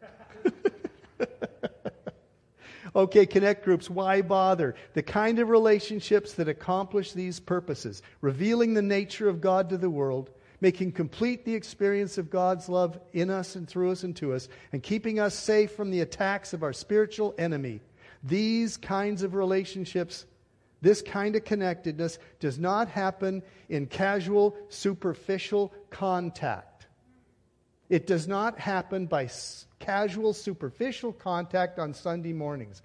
[2.95, 3.89] okay, connect groups.
[3.89, 4.75] Why bother?
[4.93, 9.89] The kind of relationships that accomplish these purposes revealing the nature of God to the
[9.89, 10.29] world,
[10.61, 14.47] making complete the experience of God's love in us and through us and to us,
[14.73, 17.81] and keeping us safe from the attacks of our spiritual enemy.
[18.21, 20.27] These kinds of relationships
[20.85, 26.85] this kind of connectedness does not happen in casual, superficial contact.
[27.89, 29.27] It does not happen by
[29.79, 32.83] casual, superficial contact on Sunday mornings.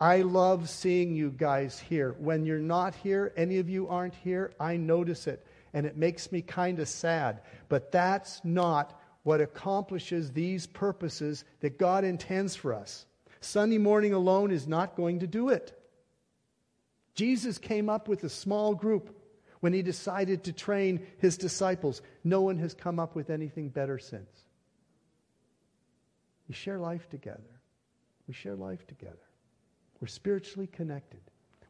[0.00, 2.14] I love seeing you guys here.
[2.18, 6.32] When you're not here, any of you aren't here, I notice it, and it makes
[6.32, 7.42] me kind of sad.
[7.68, 13.04] But that's not what accomplishes these purposes that God intends for us.
[13.42, 15.77] Sunday morning alone is not going to do it.
[17.18, 19.12] Jesus came up with a small group
[19.58, 22.00] when he decided to train his disciples.
[22.22, 24.44] No one has come up with anything better since.
[26.46, 27.60] We share life together.
[28.28, 29.18] We share life together.
[30.00, 31.18] We're spiritually connected.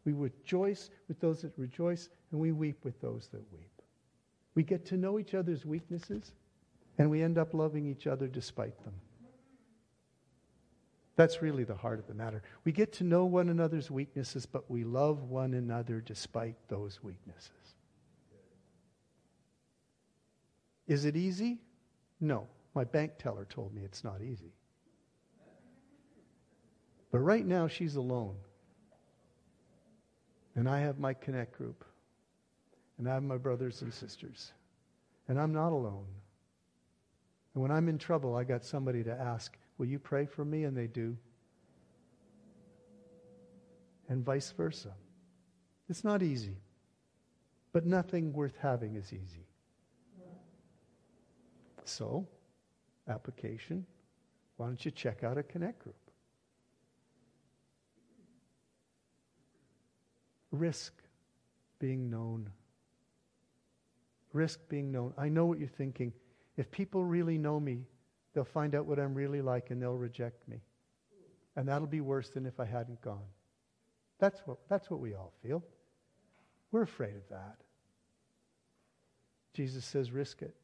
[0.04, 3.80] We rejoice with those that rejoice, and we weep with those that weep.
[4.54, 6.32] We get to know each other's weaknesses,
[6.98, 8.92] and we end up loving each other despite them.
[11.18, 12.44] That's really the heart of the matter.
[12.62, 17.50] We get to know one another's weaknesses, but we love one another despite those weaknesses.
[20.86, 21.58] Is it easy?
[22.20, 22.46] No.
[22.72, 24.52] My bank teller told me it's not easy.
[27.10, 28.36] But right now, she's alone.
[30.54, 31.84] And I have my connect group.
[32.96, 34.52] And I have my brothers and sisters.
[35.26, 36.06] And I'm not alone.
[37.54, 40.64] And when I'm in trouble, I got somebody to ask, Will you pray for me?
[40.64, 41.16] And they do.
[44.08, 44.92] And vice versa.
[45.88, 46.56] It's not easy.
[47.72, 49.46] But nothing worth having is easy.
[51.84, 52.26] So,
[53.08, 53.86] application,
[54.56, 55.96] why don't you check out a Connect group?
[60.50, 60.92] Risk
[61.78, 62.50] being known.
[64.32, 65.14] Risk being known.
[65.16, 66.12] I know what you're thinking.
[66.56, 67.84] If people really know me,
[68.38, 70.60] they'll find out what I'm really like and they'll reject me.
[71.56, 73.26] And that'll be worse than if I hadn't gone.
[74.20, 75.60] That's what, that's what we all feel.
[76.70, 77.56] We're afraid of that.
[79.54, 80.54] Jesus says, risk it.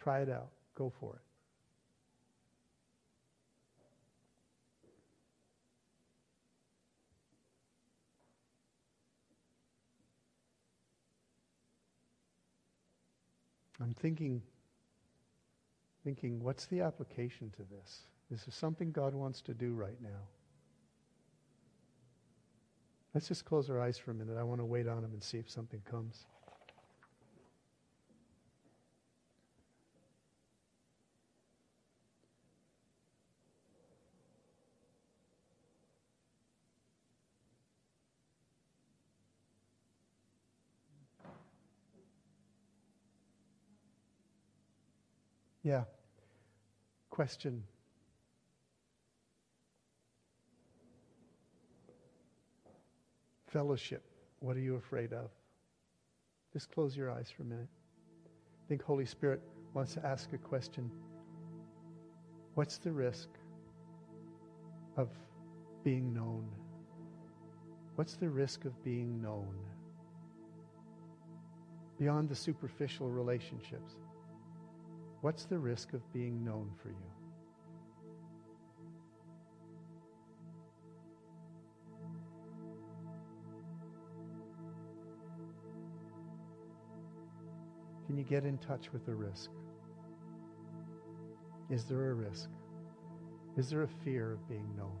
[0.00, 0.48] Try it out.
[0.74, 1.20] Go for it.
[13.78, 14.40] I'm thinking,
[16.04, 18.02] thinking, what's the application to this?
[18.30, 20.28] Is there something God wants to do right now?
[23.14, 24.36] Let's just close our eyes for a minute.
[24.38, 26.24] I want to wait on him and see if something comes.
[45.62, 45.84] Yeah.
[47.10, 47.62] Question.
[53.46, 54.02] Fellowship.
[54.40, 55.30] What are you afraid of?
[56.52, 57.68] Just close your eyes for a minute.
[58.68, 59.40] Think, Holy Spirit,
[59.74, 60.90] wants to ask a question.
[62.54, 63.28] What's the risk
[64.96, 65.08] of
[65.84, 66.46] being known?
[67.96, 69.54] What's the risk of being known?
[71.98, 73.94] Beyond the superficial relationships,
[75.22, 76.96] what's the risk of being known for you?
[88.06, 89.50] Can you get in touch with the risk?
[91.70, 92.50] Is there a risk?
[93.56, 94.98] Is there a fear of being known?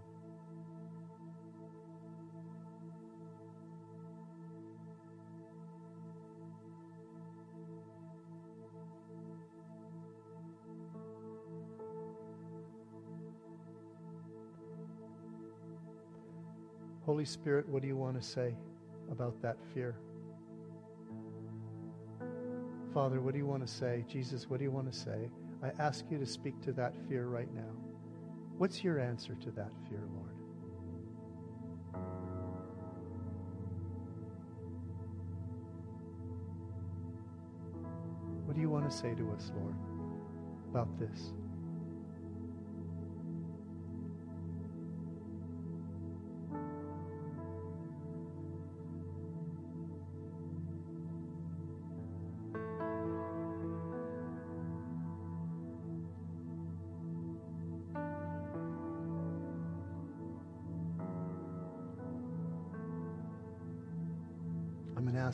[17.12, 18.54] Holy Spirit, what do you want to say
[19.10, 19.96] about that fear?
[22.94, 24.02] Father, what do you want to say?
[24.08, 25.28] Jesus, what do you want to say?
[25.62, 27.68] I ask you to speak to that fear right now.
[28.56, 30.34] What's your answer to that fear, Lord?
[38.46, 39.74] What do you want to say to us, Lord,
[40.70, 41.34] about this?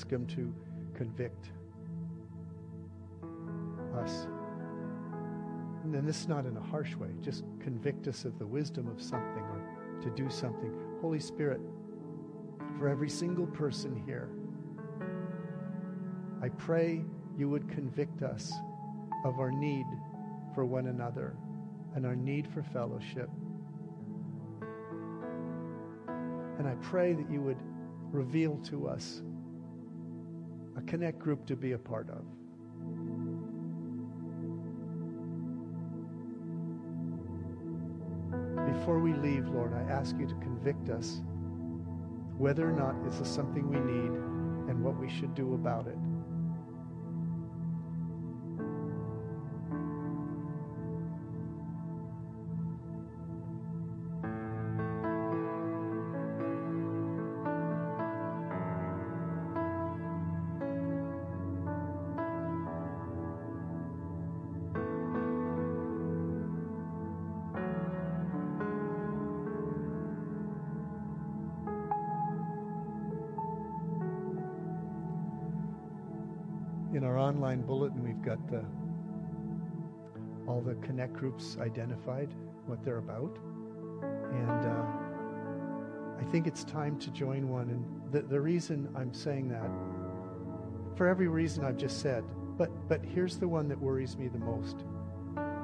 [0.09, 0.54] Ask Him to
[0.94, 1.50] convict
[3.94, 4.26] us.
[5.84, 9.02] And this is not in a harsh way, just convict us of the wisdom of
[9.02, 10.72] something or to do something.
[11.00, 11.61] Holy Spirit,
[12.78, 14.30] for every single person here,
[16.42, 17.04] I pray
[17.36, 18.52] you would convict us
[19.24, 19.86] of our need
[20.54, 21.36] for one another
[21.96, 23.28] and our need for fellowship.
[26.59, 27.59] And I pray that you would
[28.11, 29.22] reveal to us
[30.89, 32.24] connect group to be a part of.
[38.72, 41.20] Before we leave, Lord, I ask you to convict us
[42.39, 44.12] whether or not this is something we need
[44.70, 45.99] and what we should do about it.
[76.99, 78.64] In our online bulletin, we've got the
[80.49, 82.34] all the connect groups identified,
[82.66, 83.38] what they're about,
[84.32, 84.84] and uh,
[86.20, 87.70] I think it's time to join one.
[87.70, 89.70] And the, the reason I'm saying that,
[90.96, 92.24] for every reason I've just said,
[92.57, 94.78] but but here's the one that worries me the most.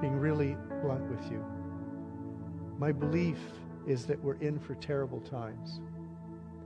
[0.00, 1.44] Being really blunt with you,
[2.78, 3.38] my belief
[3.88, 5.80] is that we're in for terrible times.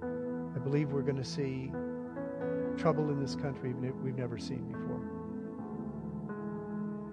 [0.03, 1.73] I believe we're going to see
[2.79, 5.03] trouble in this country we've never seen before.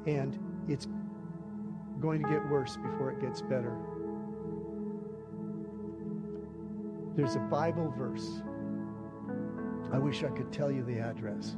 [0.05, 0.37] And
[0.69, 0.87] it's
[1.99, 3.75] going to get worse before it gets better.
[7.15, 8.43] There's a Bible verse.
[9.91, 11.55] I wish I could tell you the address.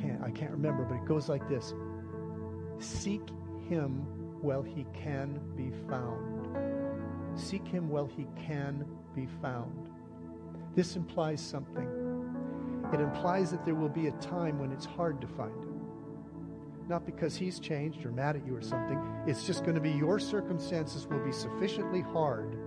[0.00, 1.74] Can't, I can't remember, but it goes like this
[2.78, 3.22] Seek
[3.68, 4.06] him
[4.40, 7.38] while he can be found.
[7.38, 8.84] Seek him while he can
[9.14, 9.88] be found.
[10.74, 11.99] This implies something.
[12.92, 15.80] It implies that there will be a time when it's hard to find him.
[16.88, 19.00] Not because he's changed or mad at you or something.
[19.26, 22.58] It's just going to be your circumstances will be sufficiently hard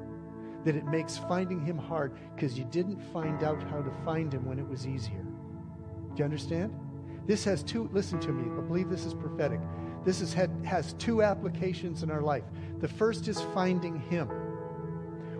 [0.63, 4.45] that it makes finding him hard because you didn't find out how to find him
[4.45, 5.25] when it was easier.
[6.13, 6.73] Do you understand?
[7.25, 9.59] This has two, listen to me, I believe this is prophetic.
[10.05, 12.43] This is, has two applications in our life.
[12.79, 14.29] The first is finding him.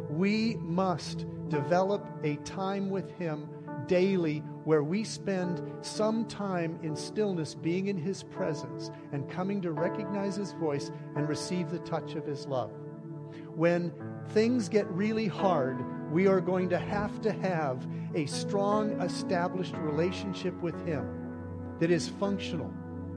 [0.10, 3.50] We must develop a time with him
[3.88, 9.72] daily where we spend some time in stillness being in His presence and coming to
[9.72, 12.72] recognize His voice and receive the touch of His love.
[13.56, 13.94] When
[14.30, 17.86] things get really hard, we are going to have to have
[18.16, 21.08] a strong, established relationship with Him
[21.80, 22.72] that is functional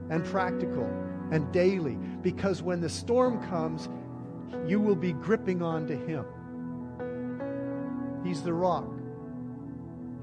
[0.09, 0.85] and practical
[1.31, 3.89] and daily because when the storm comes,
[4.65, 6.25] you will be gripping onto Him.
[8.23, 8.91] He's the rock.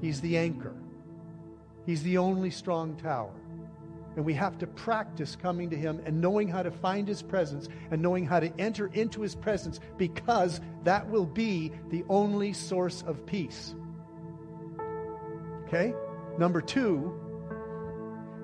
[0.01, 0.75] He's the anchor.
[1.85, 3.31] He's the only strong tower.
[4.15, 7.67] And we have to practice coming to Him and knowing how to find His presence
[7.91, 13.03] and knowing how to enter into His presence because that will be the only source
[13.05, 13.75] of peace.
[15.67, 15.93] Okay?
[16.37, 17.13] Number two,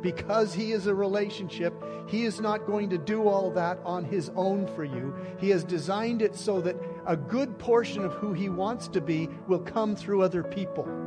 [0.02, 1.74] because He is a relationship,
[2.10, 5.16] He is not going to do all that on His own for you.
[5.40, 6.76] He has designed it so that
[7.08, 11.01] a good portion of who He wants to be will come through other people.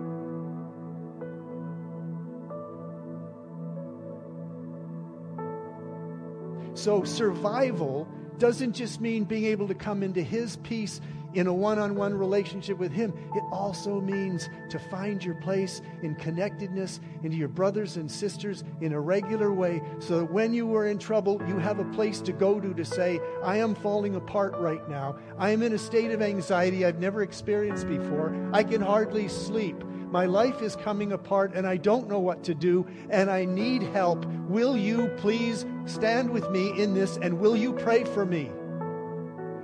[6.74, 8.08] So, survival
[8.38, 11.00] doesn't just mean being able to come into His peace
[11.34, 13.12] in a one on one relationship with Him.
[13.34, 18.92] It also means to find your place in connectedness into your brothers and sisters in
[18.92, 22.32] a regular way so that when you are in trouble, you have a place to
[22.32, 25.16] go to to say, I am falling apart right now.
[25.38, 28.34] I am in a state of anxiety I've never experienced before.
[28.52, 29.82] I can hardly sleep.
[30.14, 33.82] My life is coming apart and I don't know what to do and I need
[33.82, 34.24] help.
[34.48, 38.48] Will you please stand with me in this and will you pray for me?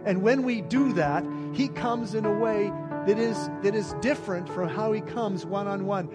[0.05, 2.73] And when we do that, he comes in a way
[3.07, 6.09] that is, that is different from how he comes one on one.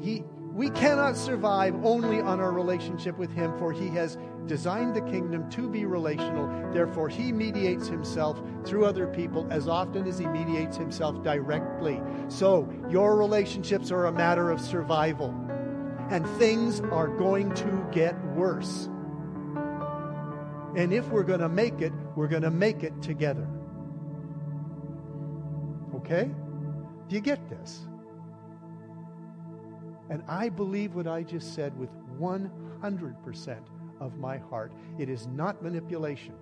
[0.00, 5.00] He, we cannot survive only on our relationship with him, for he has designed the
[5.00, 6.72] kingdom to be relational.
[6.72, 12.02] Therefore, he mediates himself through other people as often as he mediates himself directly.
[12.28, 15.34] So, your relationships are a matter of survival,
[16.10, 18.90] and things are going to get worse.
[20.76, 23.48] And if we're going to make it, we're going to make it together.
[25.94, 26.30] Okay?
[27.08, 27.80] Do you get this?
[30.12, 31.88] And I believe what I just said with
[32.20, 33.58] 100%
[33.98, 34.74] of my heart.
[34.98, 36.34] It is not manipulation.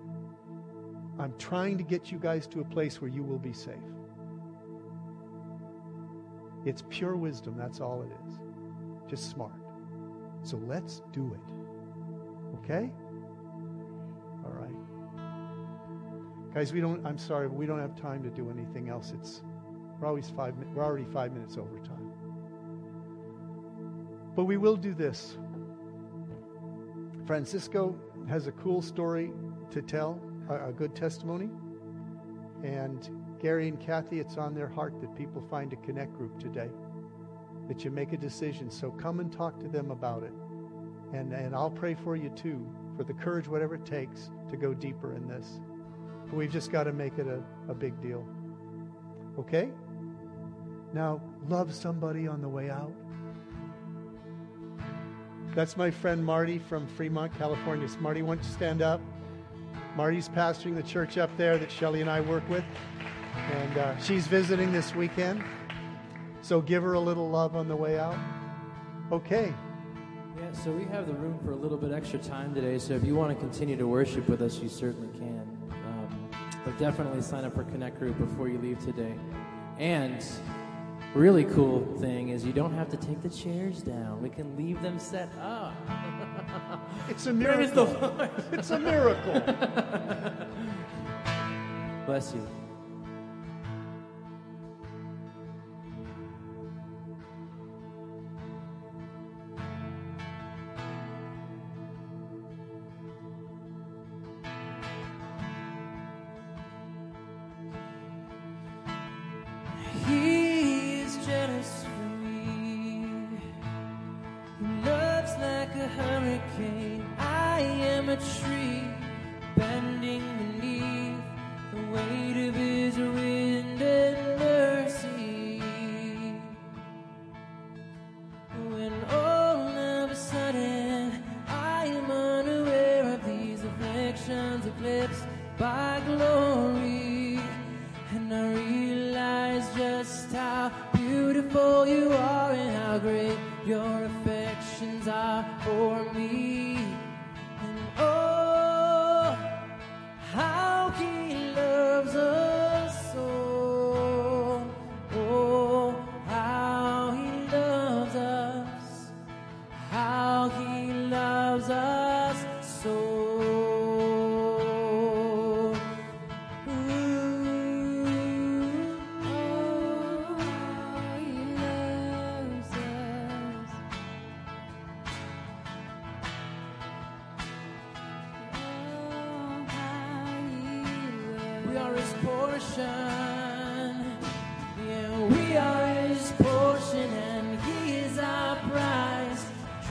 [1.17, 3.75] I'm trying to get you guys to a place where you will be safe.
[6.65, 8.39] It's pure wisdom, that's all it is.
[9.09, 9.53] Just smart.
[10.43, 12.57] So let's do it.
[12.57, 12.91] Okay?
[14.43, 14.75] All right.
[16.53, 19.13] Guys, we don't I'm sorry, we don't have time to do anything else.
[19.17, 19.43] It's
[19.97, 22.00] we're always 5 we're already 5 minutes over time.
[24.35, 25.37] But we will do this.
[27.25, 27.95] Francisco
[28.27, 29.31] has a cool story
[29.71, 30.19] to tell,
[30.49, 31.49] a, a good testimony.
[32.63, 33.09] And
[33.39, 36.69] Gary and Kathy, it's on their heart that people find a connect group today,
[37.67, 38.69] that you make a decision.
[38.69, 40.33] So come and talk to them about it.
[41.13, 42.65] And, and I'll pray for you too,
[42.95, 45.59] for the courage, whatever it takes, to go deeper in this.
[46.27, 48.25] But we've just got to make it a, a big deal.
[49.39, 49.69] Okay?
[50.93, 52.93] Now, love somebody on the way out.
[55.53, 57.87] That's my friend Marty from Fremont, California.
[57.87, 59.01] So Marty, why don't you stand up?
[59.95, 62.63] Marty's pastoring the church up there that Shelly and I work with.
[63.35, 65.43] And uh, she's visiting this weekend.
[66.41, 68.17] So give her a little love on the way out.
[69.11, 69.53] Okay.
[70.37, 72.79] Yeah, so we have the room for a little bit extra time today.
[72.79, 75.47] So if you want to continue to worship with us, you certainly can.
[75.69, 76.29] Um,
[76.63, 79.13] but definitely sign up for Connect Group before you leave today.
[79.77, 80.23] And
[81.13, 84.21] really cool thing is you don't have to take the chairs down.
[84.21, 85.73] We can leave them set up.
[87.09, 87.87] It's a miracle.
[88.51, 89.41] it's a miracle.
[92.05, 92.60] Bless you.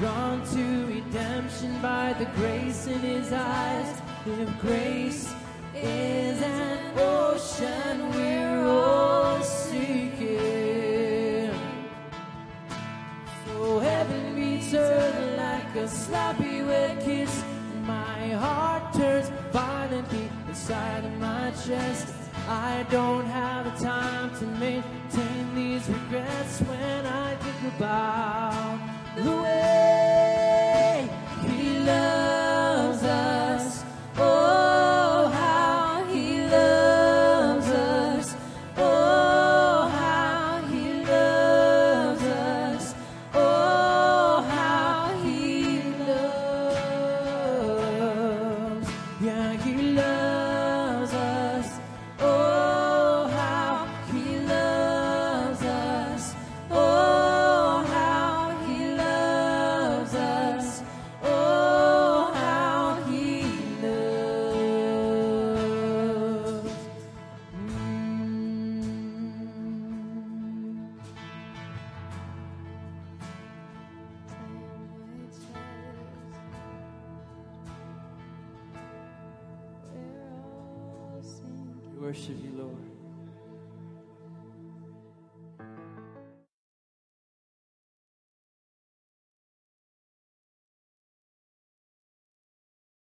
[0.01, 4.01] Drawn to redemption by the grace in his eyes.
[4.24, 5.31] If grace
[5.74, 10.31] is an ocean we're all seeking.
[13.45, 14.35] So heaven
[15.37, 17.45] like a sloppy wet kiss.
[17.72, 18.70] And my heart
[20.51, 22.13] inside of my chest.
[22.49, 28.81] I don't have the time to maintain these regrets when I think about
[29.17, 30.00] the way